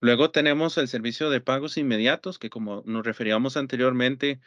[0.00, 4.38] Luego tenemos el servicio de pagos inmediatos, que como nos referíamos anteriormente,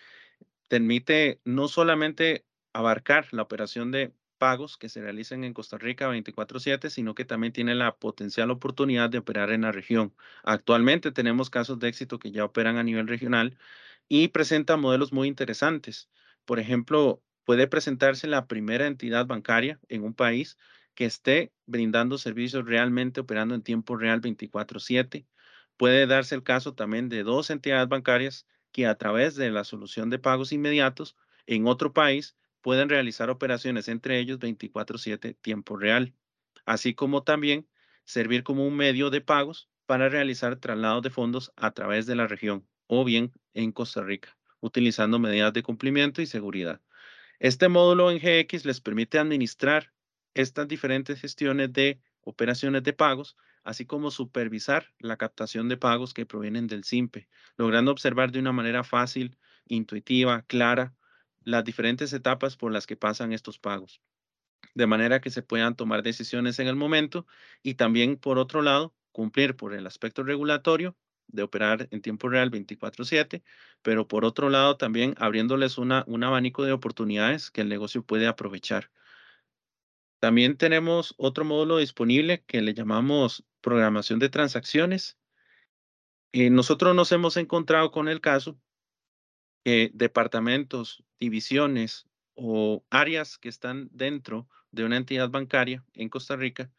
[0.67, 6.89] permite no solamente abarcar la operación de pagos que se realizan en Costa Rica 24/7,
[6.89, 10.15] sino que también tiene la potencial oportunidad de operar en la región.
[10.43, 13.58] Actualmente tenemos casos de éxito que ya operan a nivel regional
[14.08, 16.10] y presenta modelos muy interesantes.
[16.45, 20.58] Por ejemplo, puede presentarse la primera entidad bancaria en un país
[20.95, 25.27] que esté brindando servicios realmente operando en tiempo real 24/7.
[25.77, 30.11] Puede darse el caso también de dos entidades bancarias que a través de la solución
[30.11, 31.15] de pagos inmediatos
[31.47, 36.13] en otro país pueden realizar operaciones entre ellos 24/7 tiempo real,
[36.63, 37.67] así como también
[38.05, 42.27] servir como un medio de pagos para realizar traslados de fondos a través de la
[42.27, 46.79] región o bien en Costa Rica, utilizando medidas de cumplimiento y seguridad.
[47.39, 49.91] Este módulo en GX les permite administrar
[50.35, 53.37] estas diferentes gestiones de operaciones de pagos,
[53.67, 57.27] así como supervisar la captación de pagos que provienen del SIMPE,
[57.58, 60.95] logrando observar de una manera fácil, intuitiva, clara,
[61.41, 64.01] las diferentes etapas por las que pasan estos pagos,
[64.75, 67.27] de manera que se puedan tomar decisiones en el momento
[67.63, 72.49] y también, por otro lado, cumplir por el aspecto regulatorio de operar en tiempo real
[72.49, 73.43] 24/7,
[73.82, 78.27] pero por otro lado también abriéndoles una, un abanico de oportunidades que el negocio puede
[78.27, 78.91] aprovechar.
[80.19, 85.17] También tenemos otro módulo disponible que le llamamos programación de transacciones.
[86.32, 88.60] Eh, nosotros nos hemos encontrado con el caso
[89.63, 96.71] que departamentos, divisiones o áreas que están dentro de una entidad bancaria en Costa Rica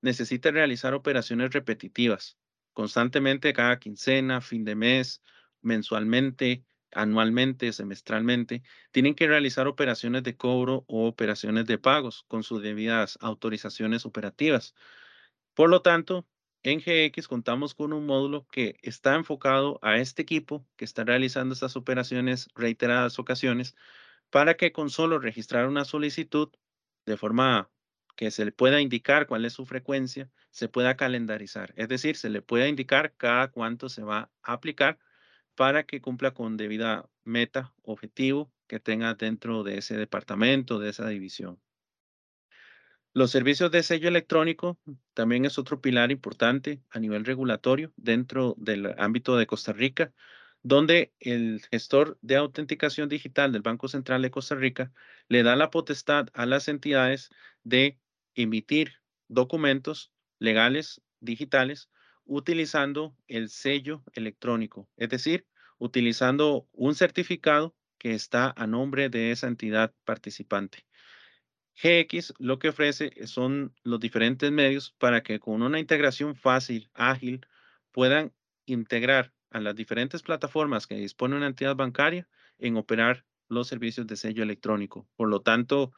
[0.00, 2.38] necesitan realizar operaciones repetitivas
[2.78, 5.20] constantemente cada quincena, fin de mes,
[5.62, 12.62] mensualmente, anualmente, semestralmente, tienen que realizar operaciones de cobro o operaciones de pagos con sus
[12.62, 14.74] debidas autorizaciones operativas.
[15.54, 16.26] Por lo tanto,
[16.62, 21.54] en GX contamos con un módulo que está enfocado a este equipo que está realizando
[21.54, 23.76] estas operaciones reiteradas ocasiones
[24.30, 26.50] para que con solo registrar una solicitud
[27.06, 27.70] de forma
[28.16, 31.72] que se le pueda indicar cuál es su frecuencia, se pueda calendarizar.
[31.76, 34.98] Es decir, se le pueda indicar cada cuánto se va a aplicar
[35.58, 41.08] para que cumpla con debida meta, objetivo que tenga dentro de ese departamento, de esa
[41.08, 41.60] división.
[43.12, 44.78] Los servicios de sello electrónico
[45.14, 50.14] también es otro pilar importante a nivel regulatorio dentro del ámbito de Costa Rica,
[50.62, 54.92] donde el gestor de autenticación digital del Banco Central de Costa Rica
[55.26, 57.30] le da la potestad a las entidades
[57.64, 57.98] de
[58.36, 58.92] emitir
[59.26, 61.90] documentos legales digitales
[62.28, 65.46] utilizando el sello electrónico, es decir,
[65.78, 70.86] utilizando un certificado que está a nombre de esa entidad participante.
[71.82, 77.46] GX lo que ofrece son los diferentes medios para que con una integración fácil, ágil,
[77.92, 78.32] puedan
[78.66, 84.16] integrar a las diferentes plataformas que dispone una entidad bancaria en operar los servicios de
[84.16, 85.08] sello electrónico.
[85.16, 85.92] Por lo tanto,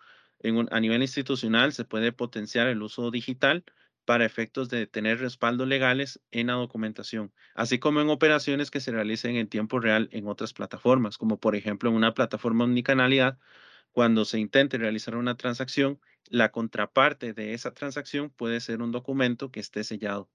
[0.71, 3.65] a nivel institucional se puede potenciar el uso digital
[4.11, 8.91] para efectos de tener respaldos legales en la documentación, así como en operaciones que se
[8.91, 13.39] realicen en tiempo real en otras plataformas, como por ejemplo en una plataforma omnicanalidad,
[13.93, 19.53] cuando se intente realizar una transacción, la contraparte de esa transacción puede ser un documento
[19.53, 20.29] que esté sellado,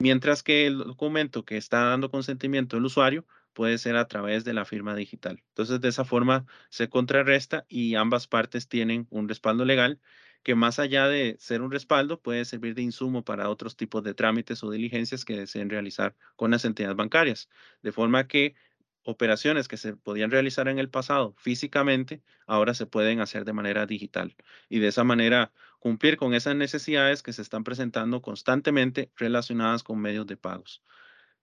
[0.00, 4.54] mientras que el documento que está dando consentimiento del usuario puede ser a través de
[4.54, 5.40] la firma digital.
[5.50, 10.00] Entonces, de esa forma se contrarresta y ambas partes tienen un respaldo legal
[10.42, 14.14] que más allá de ser un respaldo, puede servir de insumo para otros tipos de
[14.14, 17.48] trámites o diligencias que deseen realizar con las entidades bancarias.
[17.82, 18.54] De forma que
[19.02, 23.86] operaciones que se podían realizar en el pasado físicamente, ahora se pueden hacer de manera
[23.86, 24.36] digital.
[24.68, 30.00] Y de esa manera cumplir con esas necesidades que se están presentando constantemente relacionadas con
[30.00, 30.82] medios de pagos.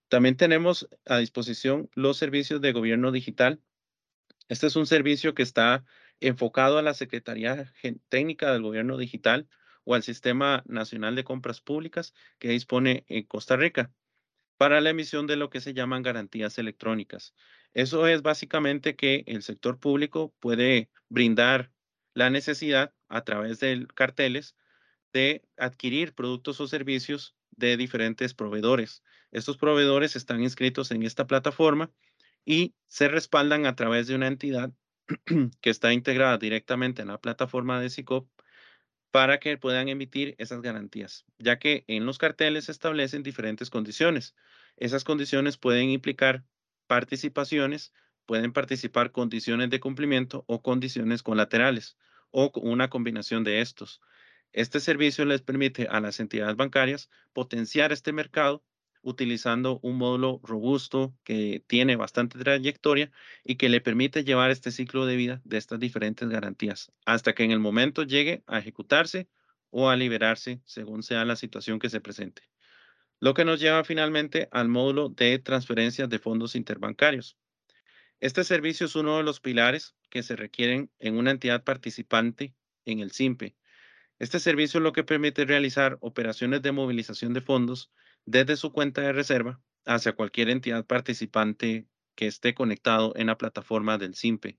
[0.08, 3.60] También tenemos a disposición los servicios de gobierno digital.
[4.48, 5.84] Este es un servicio que está
[6.20, 7.72] enfocado a la Secretaría
[8.08, 9.48] Técnica del Gobierno Digital
[9.84, 13.92] o al Sistema Nacional de Compras Públicas que dispone en Costa Rica
[14.56, 17.34] para la emisión de lo que se llaman garantías electrónicas.
[17.74, 21.70] Eso es básicamente que el sector público puede brindar
[22.14, 24.56] la necesidad a través de carteles
[25.12, 29.02] de adquirir productos o servicios de diferentes proveedores.
[29.30, 31.90] Estos proveedores están inscritos en esta plataforma
[32.44, 34.72] y se respaldan a través de una entidad
[35.60, 38.28] que está integrada directamente en la plataforma de SICOP
[39.10, 44.34] para que puedan emitir esas garantías, ya que en los carteles se establecen diferentes condiciones.
[44.76, 46.44] Esas condiciones pueden implicar
[46.86, 47.92] participaciones,
[48.26, 51.96] pueden participar condiciones de cumplimiento o condiciones colaterales
[52.30, 54.00] o una combinación de estos.
[54.52, 58.64] Este servicio les permite a las entidades bancarias potenciar este mercado
[59.08, 63.10] utilizando un módulo robusto que tiene bastante trayectoria
[63.44, 67.44] y que le permite llevar este ciclo de vida de estas diferentes garantías hasta que
[67.44, 69.28] en el momento llegue a ejecutarse
[69.70, 72.42] o a liberarse según sea la situación que se presente.
[73.20, 77.36] Lo que nos lleva finalmente al módulo de transferencias de fondos interbancarios.
[78.20, 83.00] Este servicio es uno de los pilares que se requieren en una entidad participante en
[83.00, 83.56] el SIMPE.
[84.18, 87.92] Este servicio lo que permite realizar operaciones de movilización de fondos
[88.30, 93.96] desde su cuenta de reserva hacia cualquier entidad participante que esté conectado en la plataforma
[93.96, 94.58] del SIMPE.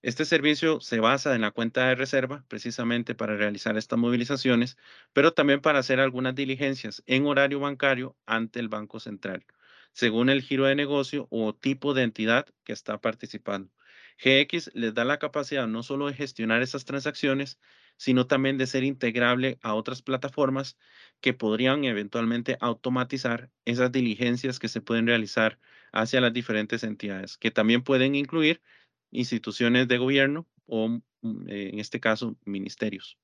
[0.00, 4.78] Este servicio se basa en la cuenta de reserva precisamente para realizar estas movilizaciones,
[5.12, 9.44] pero también para hacer algunas diligencias en horario bancario ante el Banco Central,
[9.92, 13.70] según el giro de negocio o tipo de entidad que está participando.
[14.18, 17.58] GX les da la capacidad no solo de gestionar esas transacciones,
[17.96, 20.76] sino también de ser integrable a otras plataformas
[21.20, 25.58] que podrían eventualmente automatizar esas diligencias que se pueden realizar
[25.92, 28.60] hacia las diferentes entidades, que también pueden incluir
[29.10, 33.18] instituciones de gobierno o, mm, en este caso, ministerios.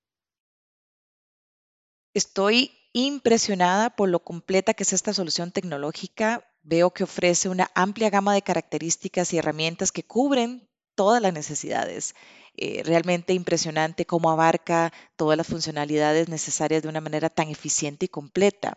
[2.15, 6.45] Estoy impresionada por lo completa que es esta solución tecnológica.
[6.63, 10.70] Veo que ofrece una amplia gama de características y herramientas que cubren
[11.01, 12.15] todas las necesidades.
[12.59, 18.09] Eh, realmente impresionante cómo abarca todas las funcionalidades necesarias de una manera tan eficiente y
[18.09, 18.77] completa.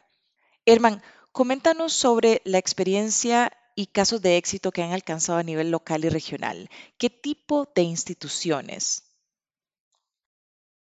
[0.65, 1.01] Herman,
[1.34, 6.09] coméntanos sobre la experiencia y casos de éxito que han alcanzado a nivel local y
[6.09, 6.69] regional.
[6.97, 9.03] ¿Qué tipo de instituciones?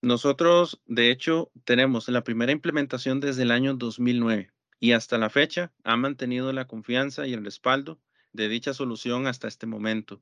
[0.01, 4.51] Nosotros, de hecho, tenemos la primera implementación desde el año 2009
[4.81, 8.01] y hasta la fecha ha mantenido la confianza y el respaldo
[8.33, 10.21] de dicha solución hasta este momento.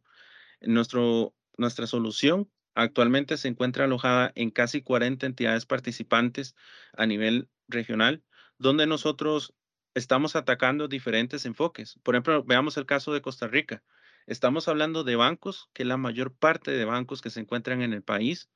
[0.62, 6.56] Nuestra solución actualmente se encuentra alojada en casi 40 entidades participantes
[6.94, 8.24] a nivel regional,
[8.58, 9.54] donde nosotros
[9.96, 12.00] estamos atacando diferentes enfoques.
[12.04, 13.84] Por ejemplo, veamos el caso de Costa Rica.
[14.28, 18.04] Estamos hablando de bancos, que la mayor parte de bancos que se encuentran en el
[18.04, 18.50] país,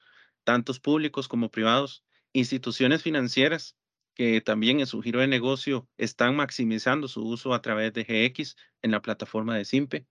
[0.44, 3.76] tantos públicos como privados, instituciones financieras
[4.14, 8.56] que también en su giro de negocio están maximizando su uso a través de GX
[8.84, 10.06] en la plataforma de Simpe.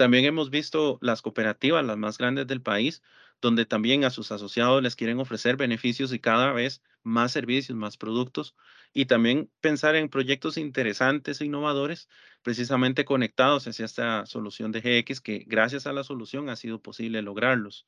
[0.00, 3.02] También hemos visto las cooperativas, las más grandes del país,
[3.42, 7.98] donde también a sus asociados les quieren ofrecer beneficios y cada vez más servicios, más
[7.98, 8.56] productos,
[8.94, 12.08] y también pensar en proyectos interesantes e innovadores,
[12.40, 17.20] precisamente conectados hacia esta solución de GX, que gracias a la solución ha sido posible
[17.20, 17.86] lograrlos.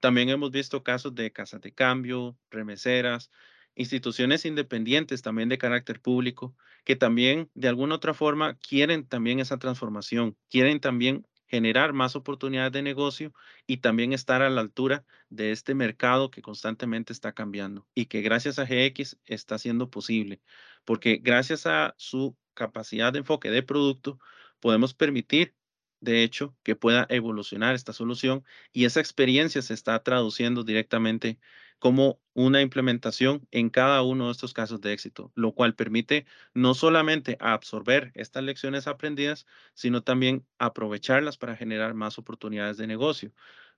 [0.00, 3.30] También hemos visto casos de casas de cambio, remeseras,
[3.76, 9.58] instituciones independientes también de carácter público, que también de alguna otra forma quieren también esa
[9.58, 13.34] transformación, quieren también generar más oportunidades de negocio
[13.66, 18.22] y también estar a la altura de este mercado que constantemente está cambiando y que
[18.22, 20.40] gracias a GX está siendo posible,
[20.86, 24.18] porque gracias a su capacidad de enfoque de producto
[24.60, 25.54] podemos permitir
[26.00, 31.38] de hecho, que pueda evolucionar esta solución y esa experiencia se está traduciendo directamente
[31.82, 36.74] como una implementación en cada uno de estos casos de éxito, lo cual permite no
[36.74, 43.32] solamente absorber estas lecciones aprendidas, sino también aprovecharlas para generar más oportunidades de negocio.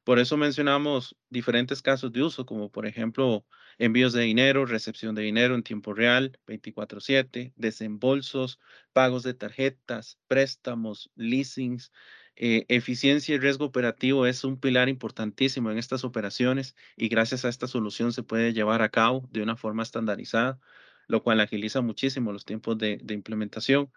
[0.05, 3.47] Por eso mencionamos diferentes casos de uso, como por ejemplo
[3.79, 8.61] envíos de dinero, recepción de dinero en tiempo real, 24/7, desembolsos,
[8.93, 11.91] pagos de tarjetas, préstamos, leasings.
[12.37, 17.49] Eh, eficiencia y riesgo operativo es un pilar importantísimo en estas operaciones y gracias a
[17.49, 20.59] esta solución se puede llevar a cabo de una forma estandarizada,
[21.07, 23.93] lo cual agiliza muchísimo los tiempos de, de implementación,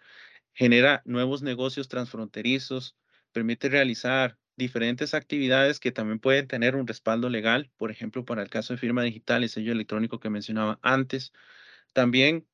[0.53, 2.95] genera nuevos negocios transfronterizos,
[3.31, 8.49] permite realizar diferentes actividades que también pueden tener un respaldo legal, por ejemplo, para el
[8.49, 11.33] caso de firma digital y sello electrónico que mencionaba antes.
[11.93, 12.47] También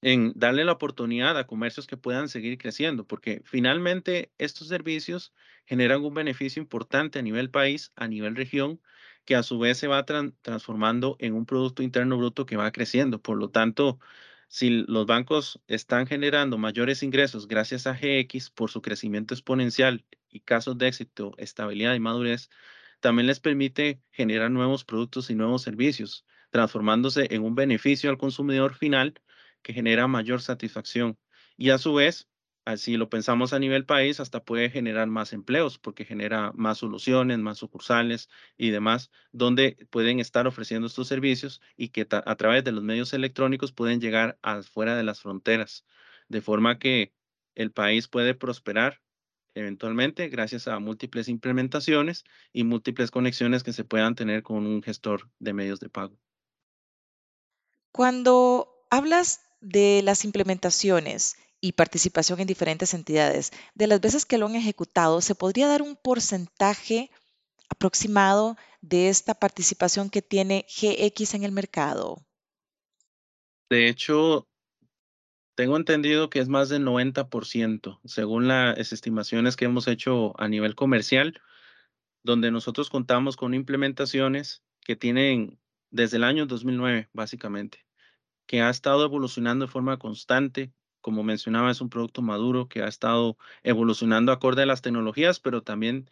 [0.00, 5.32] en darle la oportunidad a comercios que puedan seguir creciendo, porque finalmente estos servicios
[5.66, 8.80] generan un beneficio importante a nivel país, a nivel región,
[9.24, 13.20] que a su vez se va transformando en un Producto Interno Bruto que va creciendo.
[13.20, 13.98] Por lo tanto,
[14.48, 20.40] si los bancos están generando mayores ingresos gracias a GX por su crecimiento exponencial y
[20.40, 22.48] casos de éxito, estabilidad y madurez,
[23.00, 28.74] también les permite generar nuevos productos y nuevos servicios, transformándose en un beneficio al consumidor
[28.74, 29.14] final
[29.62, 31.18] que genera mayor satisfacción.
[31.56, 32.28] Y a su vez,
[32.68, 37.38] Así lo pensamos a nivel país, hasta puede generar más empleos porque genera más soluciones,
[37.38, 38.28] más sucursales
[38.58, 43.14] y demás, donde pueden estar ofreciendo estos servicios y que a través de los medios
[43.14, 45.86] electrónicos pueden llegar afuera de las fronteras,
[46.28, 47.14] de forma que
[47.54, 49.00] el país puede prosperar
[49.54, 55.30] eventualmente gracias a múltiples implementaciones y múltiples conexiones que se puedan tener con un gestor
[55.38, 56.18] de medios de pago.
[57.92, 63.52] Cuando hablas de las implementaciones, y participación en diferentes entidades.
[63.74, 67.10] De las veces que lo han ejecutado, ¿se podría dar un porcentaje
[67.68, 72.24] aproximado de esta participación que tiene GX en el mercado?
[73.70, 74.46] De hecho,
[75.54, 80.74] tengo entendido que es más del 90%, según las estimaciones que hemos hecho a nivel
[80.74, 81.40] comercial,
[82.22, 85.58] donde nosotros contamos con implementaciones que tienen
[85.90, 87.84] desde el año 2009, básicamente,
[88.48, 90.72] que ha estado evolucionando de forma constante,
[91.02, 95.62] como mencionaba, es un producto maduro que ha estado evolucionando acorde a las tecnologías, pero
[95.62, 96.10] también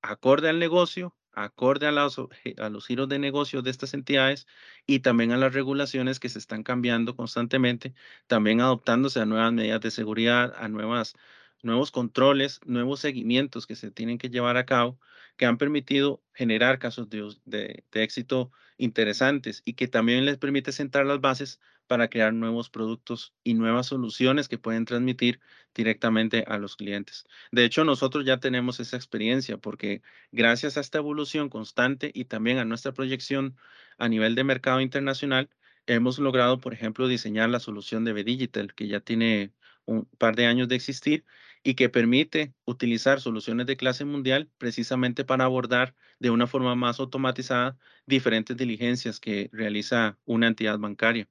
[0.00, 4.46] acorde al negocio, acorde a los, giros de negocio de estas entidades
[4.86, 7.94] y también a las regulaciones que se están cambiando constantemente,
[8.28, 11.14] también adoptándose a nuevas medidas de seguridad, a nuevas,
[11.62, 14.98] nuevos controles, nuevos seguimientos que se tienen que llevar a cabo,
[15.36, 20.72] que han permitido generar casos de, de, de éxito interesantes y que también les permite
[20.72, 25.40] sentar las bases para crear nuevos productos y nuevas soluciones que pueden transmitir
[25.74, 27.26] directamente a los clientes.
[27.50, 32.58] De hecho, nosotros ya tenemos esa experiencia porque gracias a esta evolución constante y también
[32.58, 33.56] a nuestra proyección
[33.98, 35.50] a nivel de mercado internacional,
[35.86, 39.52] hemos logrado, por ejemplo, diseñar la solución de B-Digital, que ya tiene
[39.84, 41.24] un par de años de existir
[41.64, 46.98] y que permite utilizar soluciones de clase mundial precisamente para abordar de una forma más
[47.00, 51.28] automatizada diferentes diligencias que realiza una entidad bancaria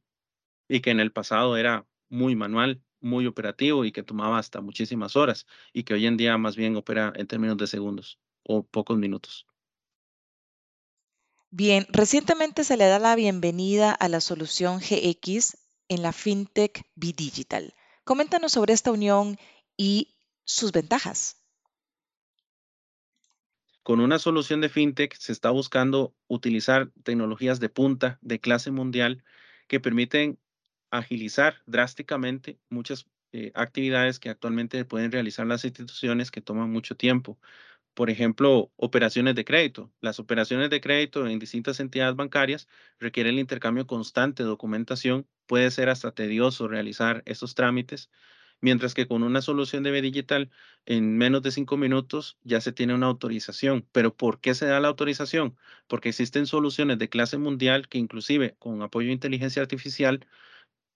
[0.69, 5.15] y que en el pasado era muy manual, muy operativo y que tomaba hasta muchísimas
[5.15, 8.97] horas y que hoy en día más bien opera en términos de segundos o pocos
[8.97, 9.47] minutos.
[11.49, 15.57] Bien, recientemente se le da la bienvenida a la solución GX
[15.89, 17.73] en la FinTech B-Digital.
[18.05, 19.37] Coméntanos sobre esta unión
[19.75, 20.15] y
[20.51, 21.37] sus ventajas.
[23.83, 29.23] Con una solución de fintech se está buscando utilizar tecnologías de punta de clase mundial
[29.67, 30.37] que permiten
[30.91, 37.39] agilizar drásticamente muchas eh, actividades que actualmente pueden realizar las instituciones que toman mucho tiempo.
[37.93, 39.91] Por ejemplo, operaciones de crédito.
[39.99, 42.67] Las operaciones de crédito en distintas entidades bancarias
[42.99, 45.27] requieren el intercambio constante de documentación.
[45.47, 48.09] Puede ser hasta tedioso realizar esos trámites
[48.61, 50.49] mientras que con una solución de B digital
[50.85, 53.85] en menos de cinco minutos ya se tiene una autorización.
[53.91, 55.57] Pero ¿por qué se da la autorización?
[55.87, 60.25] Porque existen soluciones de clase mundial que inclusive con apoyo de inteligencia artificial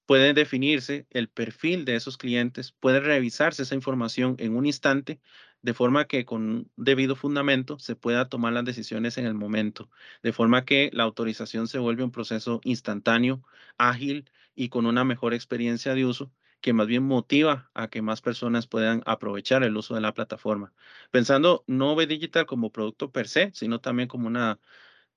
[0.05, 5.19] puede definirse el perfil de esos clientes, puede revisarse esa información en un instante,
[5.61, 9.89] de forma que con debido fundamento se pueda tomar las decisiones en el momento,
[10.21, 13.43] de forma que la autorización se vuelve un proceso instantáneo,
[13.77, 16.31] ágil y con una mejor experiencia de uso
[16.65, 20.73] que más bien motiva a que más personas puedan aprovechar el uso de la plataforma.
[21.11, 24.59] Pensando no B Digital como producto per se, sino también como una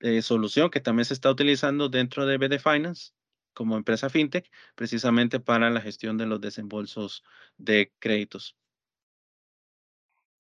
[0.00, 3.12] eh, solución que también se está utilizando dentro de BD Finance
[3.54, 7.24] como empresa fintech, precisamente para la gestión de los desembolsos
[7.56, 8.54] de créditos.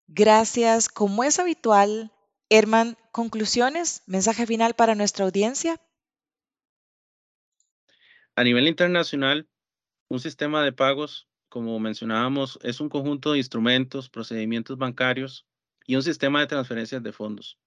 [0.08, 0.90] Gracias.
[0.90, 2.12] Como es habitual,
[2.50, 5.80] Herman, conclusiones, mensaje final para nuestra audiencia.
[8.36, 9.48] A nivel internacional,
[10.08, 15.46] un sistema de pagos, como mencionábamos, es un conjunto de instrumentos, procedimientos bancarios
[15.86, 17.58] y un sistema de transferencias de fondos.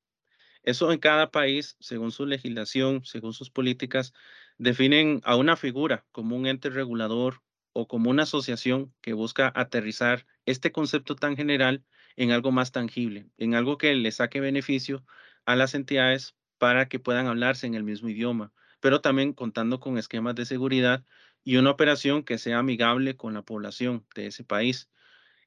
[0.63, 4.13] Eso en cada país, según su legislación, según sus políticas,
[4.57, 7.41] definen a una figura como un ente regulador
[7.73, 11.83] o como una asociación que busca aterrizar este concepto tan general
[12.15, 15.05] en algo más tangible, en algo que le saque beneficio
[15.45, 19.97] a las entidades para que puedan hablarse en el mismo idioma, pero también contando con
[19.97, 21.05] esquemas de seguridad
[21.43, 24.89] y una operación que sea amigable con la población de ese país.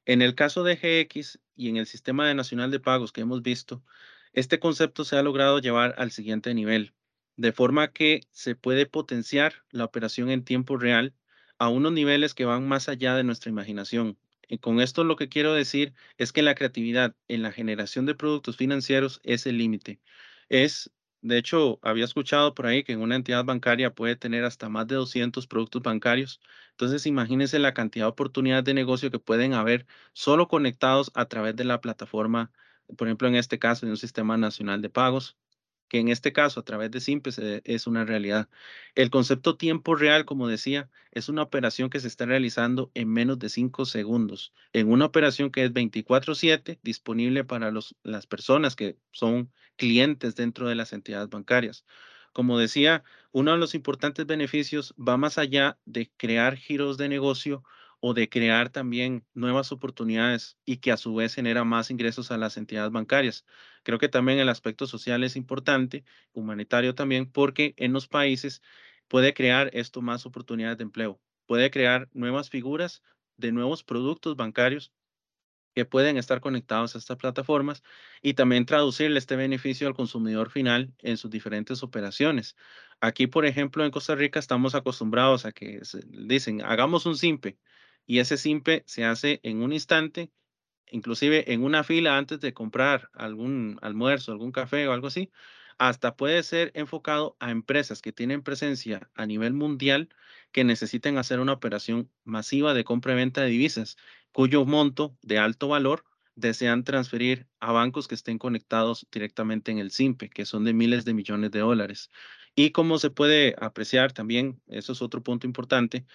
[0.05, 3.83] En el caso de GX y en el sistema nacional de pagos que hemos visto,
[4.33, 6.93] este concepto se ha logrado llevar al siguiente nivel,
[7.37, 11.13] de forma que se puede potenciar la operación en tiempo real
[11.57, 14.17] a unos niveles que van más allá de nuestra imaginación.
[14.47, 18.15] Y con esto lo que quiero decir es que la creatividad en la generación de
[18.15, 19.99] productos financieros es el límite.
[20.49, 20.91] Es
[21.27, 24.95] de hecho, había escuchado por ahí que una entidad bancaria puede tener hasta más de
[24.95, 26.39] 200 productos bancarios.
[26.71, 31.55] Entonces, imagínense la cantidad de oportunidades de negocio que pueden haber solo conectados a través
[31.55, 32.51] de la plataforma,
[32.97, 35.35] por ejemplo, en este caso, de un sistema nacional de pagos
[35.87, 38.49] que en este caso a través de Simpes eh, es una realidad.
[38.95, 43.39] El concepto tiempo real, como decía, es una operación que se está realizando en menos
[43.39, 49.51] de cinco segundos, en una operación que es 24/7 disponible para las personas que son
[49.75, 51.85] clientes dentro de las entidades bancarias.
[52.33, 57.63] Como decía, uno de los importantes beneficios va más allá de crear giros de negocio
[58.07, 62.37] o de crear también nuevas oportunidades y que a su vez genera más ingresos a
[62.37, 63.47] las entidades bancarias.
[63.81, 68.61] Creo que también el aspecto social es importante, humanitario también, porque en los países
[69.07, 73.01] puede crear esto más oportunidades de empleo, puede crear nuevas figuras
[73.37, 74.93] de nuevos productos bancarios
[75.73, 77.81] que pueden estar conectados a estas plataformas
[78.21, 82.55] y también traducirle este beneficio al consumidor final en sus diferentes operaciones.
[83.01, 85.81] Aquí, por ejemplo, en Costa Rica estamos acostumbrados a que
[86.27, 87.57] dicen, hagamos un SIMPE
[88.05, 90.31] y ese SIMPE se hace en un instante,
[90.91, 95.31] inclusive en una fila antes de comprar algún almuerzo, algún café o algo así,
[95.77, 100.09] hasta puede ser enfocado a empresas que tienen presencia a nivel mundial
[100.51, 103.97] que necesiten hacer una operación masiva de compra y venta de divisas,
[104.31, 109.91] cuyo monto de alto valor desean transferir a bancos que estén conectados directamente en el
[109.91, 112.09] SIMPE, que son de miles de millones de dólares.
[112.55, 116.05] Y como se puede apreciar también, eso es otro punto importante,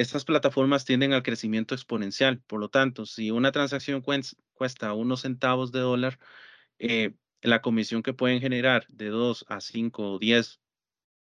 [0.00, 2.40] estas plataformas tienden al crecimiento exponencial.
[2.46, 4.02] Por lo tanto, si una transacción
[4.54, 6.18] cuesta unos centavos de dólar,
[6.78, 10.60] eh, la comisión que pueden generar de 2 a 5 o 10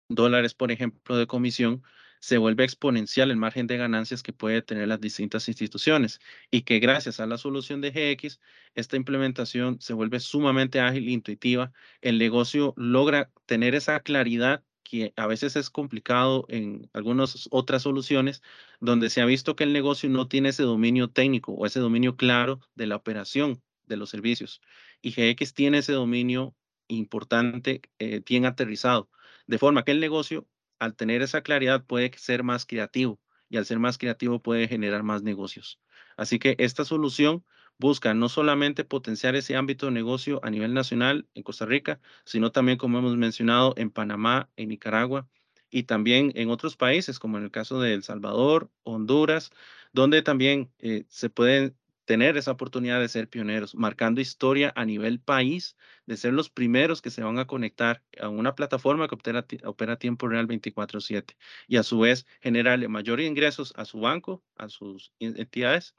[0.09, 1.83] dólares, por ejemplo, de comisión,
[2.19, 6.19] se vuelve exponencial el margen de ganancias que puede tener las distintas instituciones
[6.51, 8.39] y que gracias a la solución de GX,
[8.75, 11.71] esta implementación se vuelve sumamente ágil e intuitiva.
[12.01, 18.41] El negocio logra tener esa claridad que a veces es complicado en algunas otras soluciones
[18.79, 22.15] donde se ha visto que el negocio no tiene ese dominio técnico o ese dominio
[22.15, 24.61] claro de la operación de los servicios.
[25.01, 26.55] Y GX tiene ese dominio
[26.87, 29.09] importante, eh, bien aterrizado,
[29.45, 30.47] de forma que el negocio,
[30.79, 33.19] al tener esa claridad, puede ser más creativo
[33.49, 35.81] y al ser más creativo puede generar más negocios.
[36.15, 37.43] Así que esta solución
[37.79, 42.51] busca no solamente potenciar ese ámbito de negocio a nivel nacional en Costa Rica, sino
[42.51, 45.27] también, como hemos mencionado, en Panamá, en Nicaragua
[45.69, 49.51] y también en otros países, como en el caso de El Salvador, Honduras,
[49.93, 51.75] donde también eh, se pueden
[52.05, 55.75] tener esa oportunidad de ser pioneros, marcando historia a nivel país,
[56.05, 59.99] de ser los primeros que se van a conectar a una plataforma que opera, opera
[59.99, 61.35] tiempo real 24/7
[61.67, 65.95] y a su vez generarle mayores ingresos a su banco, a sus entidades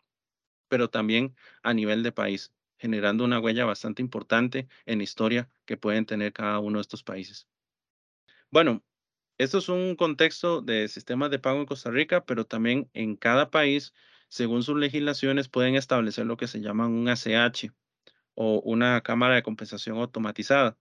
[0.69, 6.07] pero también a nivel de país, generando una huella bastante importante en historia que pueden
[6.07, 7.49] tener cada uno de estos países.
[8.51, 8.85] Bueno,
[9.39, 13.51] esto es un contexto de sistemas de pago en Costa Rica, pero también en cada
[13.51, 13.93] país,
[14.29, 17.73] según sus legislaciones, pueden establecer lo que se llama un ACH
[18.35, 20.79] o una cámara de compensación automatizada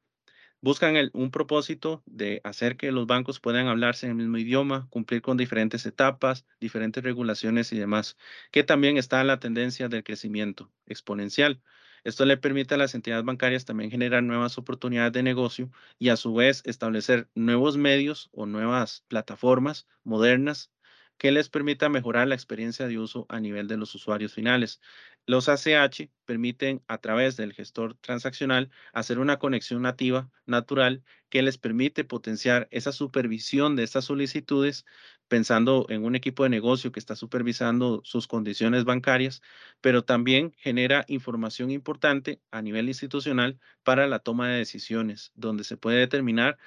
[0.62, 5.22] buscan un propósito de hacer que los bancos puedan hablarse en el mismo idioma, cumplir
[5.22, 8.18] con diferentes etapas, diferentes regulaciones y demás,
[8.52, 11.62] que también está en la tendencia del crecimiento exponencial.
[12.04, 16.16] Esto le permite a las entidades bancarias también generar nuevas oportunidades de negocio y a
[16.18, 20.72] su vez establecer nuevos medios o nuevas plataformas modernas
[21.18, 24.80] que les permita mejorar la experiencia de uso a nivel de los usuarios finales.
[25.28, 31.58] Los ACH permiten a través del gestor transaccional hacer una conexión nativa, natural, que les
[31.58, 34.86] permite potenciar esa supervisión de estas solicitudes,
[35.28, 39.42] pensando en un equipo de negocio que está supervisando sus condiciones bancarias,
[39.82, 45.76] pero también genera información importante a nivel institucional para la toma de decisiones, donde se
[45.78, 46.58] puede determinar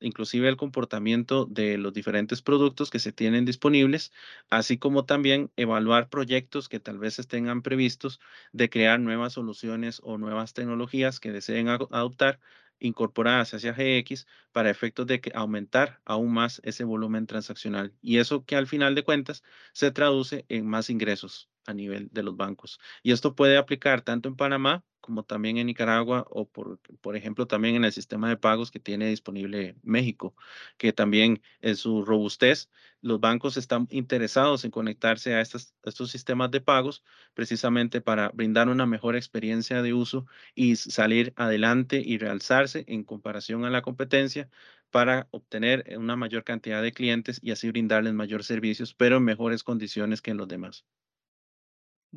[0.00, 4.12] inclusive el comportamiento de los diferentes productos que se tienen disponibles,
[4.50, 8.20] así como también evaluar proyectos que tal vez estén previstos
[8.52, 12.40] de crear nuevas soluciones o nuevas tecnologías que deseen adoptar
[12.78, 17.94] incorporadas hacia GX para efectos de aumentar aún más ese volumen transaccional.
[18.02, 19.42] Y eso que al final de cuentas
[19.72, 22.78] se traduce en más ingresos a nivel de los bancos.
[23.02, 27.46] Y esto puede aplicar tanto en Panamá como también en Nicaragua o por, por ejemplo
[27.46, 30.34] también en el sistema de pagos que tiene disponible México,
[30.76, 32.68] que también en su robustez
[33.00, 37.04] los bancos están interesados en conectarse a, estos sistemas de pagos
[37.34, 43.64] precisamente para brindar una mejor experiencia de uso y salir adelante y realzarse en comparación
[43.64, 44.50] a la competencia
[44.90, 49.62] para obtener una mayor cantidad de clientes y así brindarles mayor servicios, pero en mejores
[49.62, 50.84] condiciones que en los demás.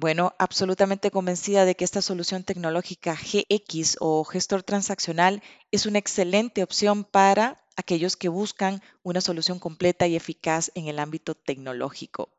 [0.01, 6.63] Bueno, absolutamente convencida de que esta solución tecnológica GX o gestor transaccional es una excelente
[6.63, 12.29] opción para aquellos que buscan una solución completa y eficaz en el ámbito tecnológico.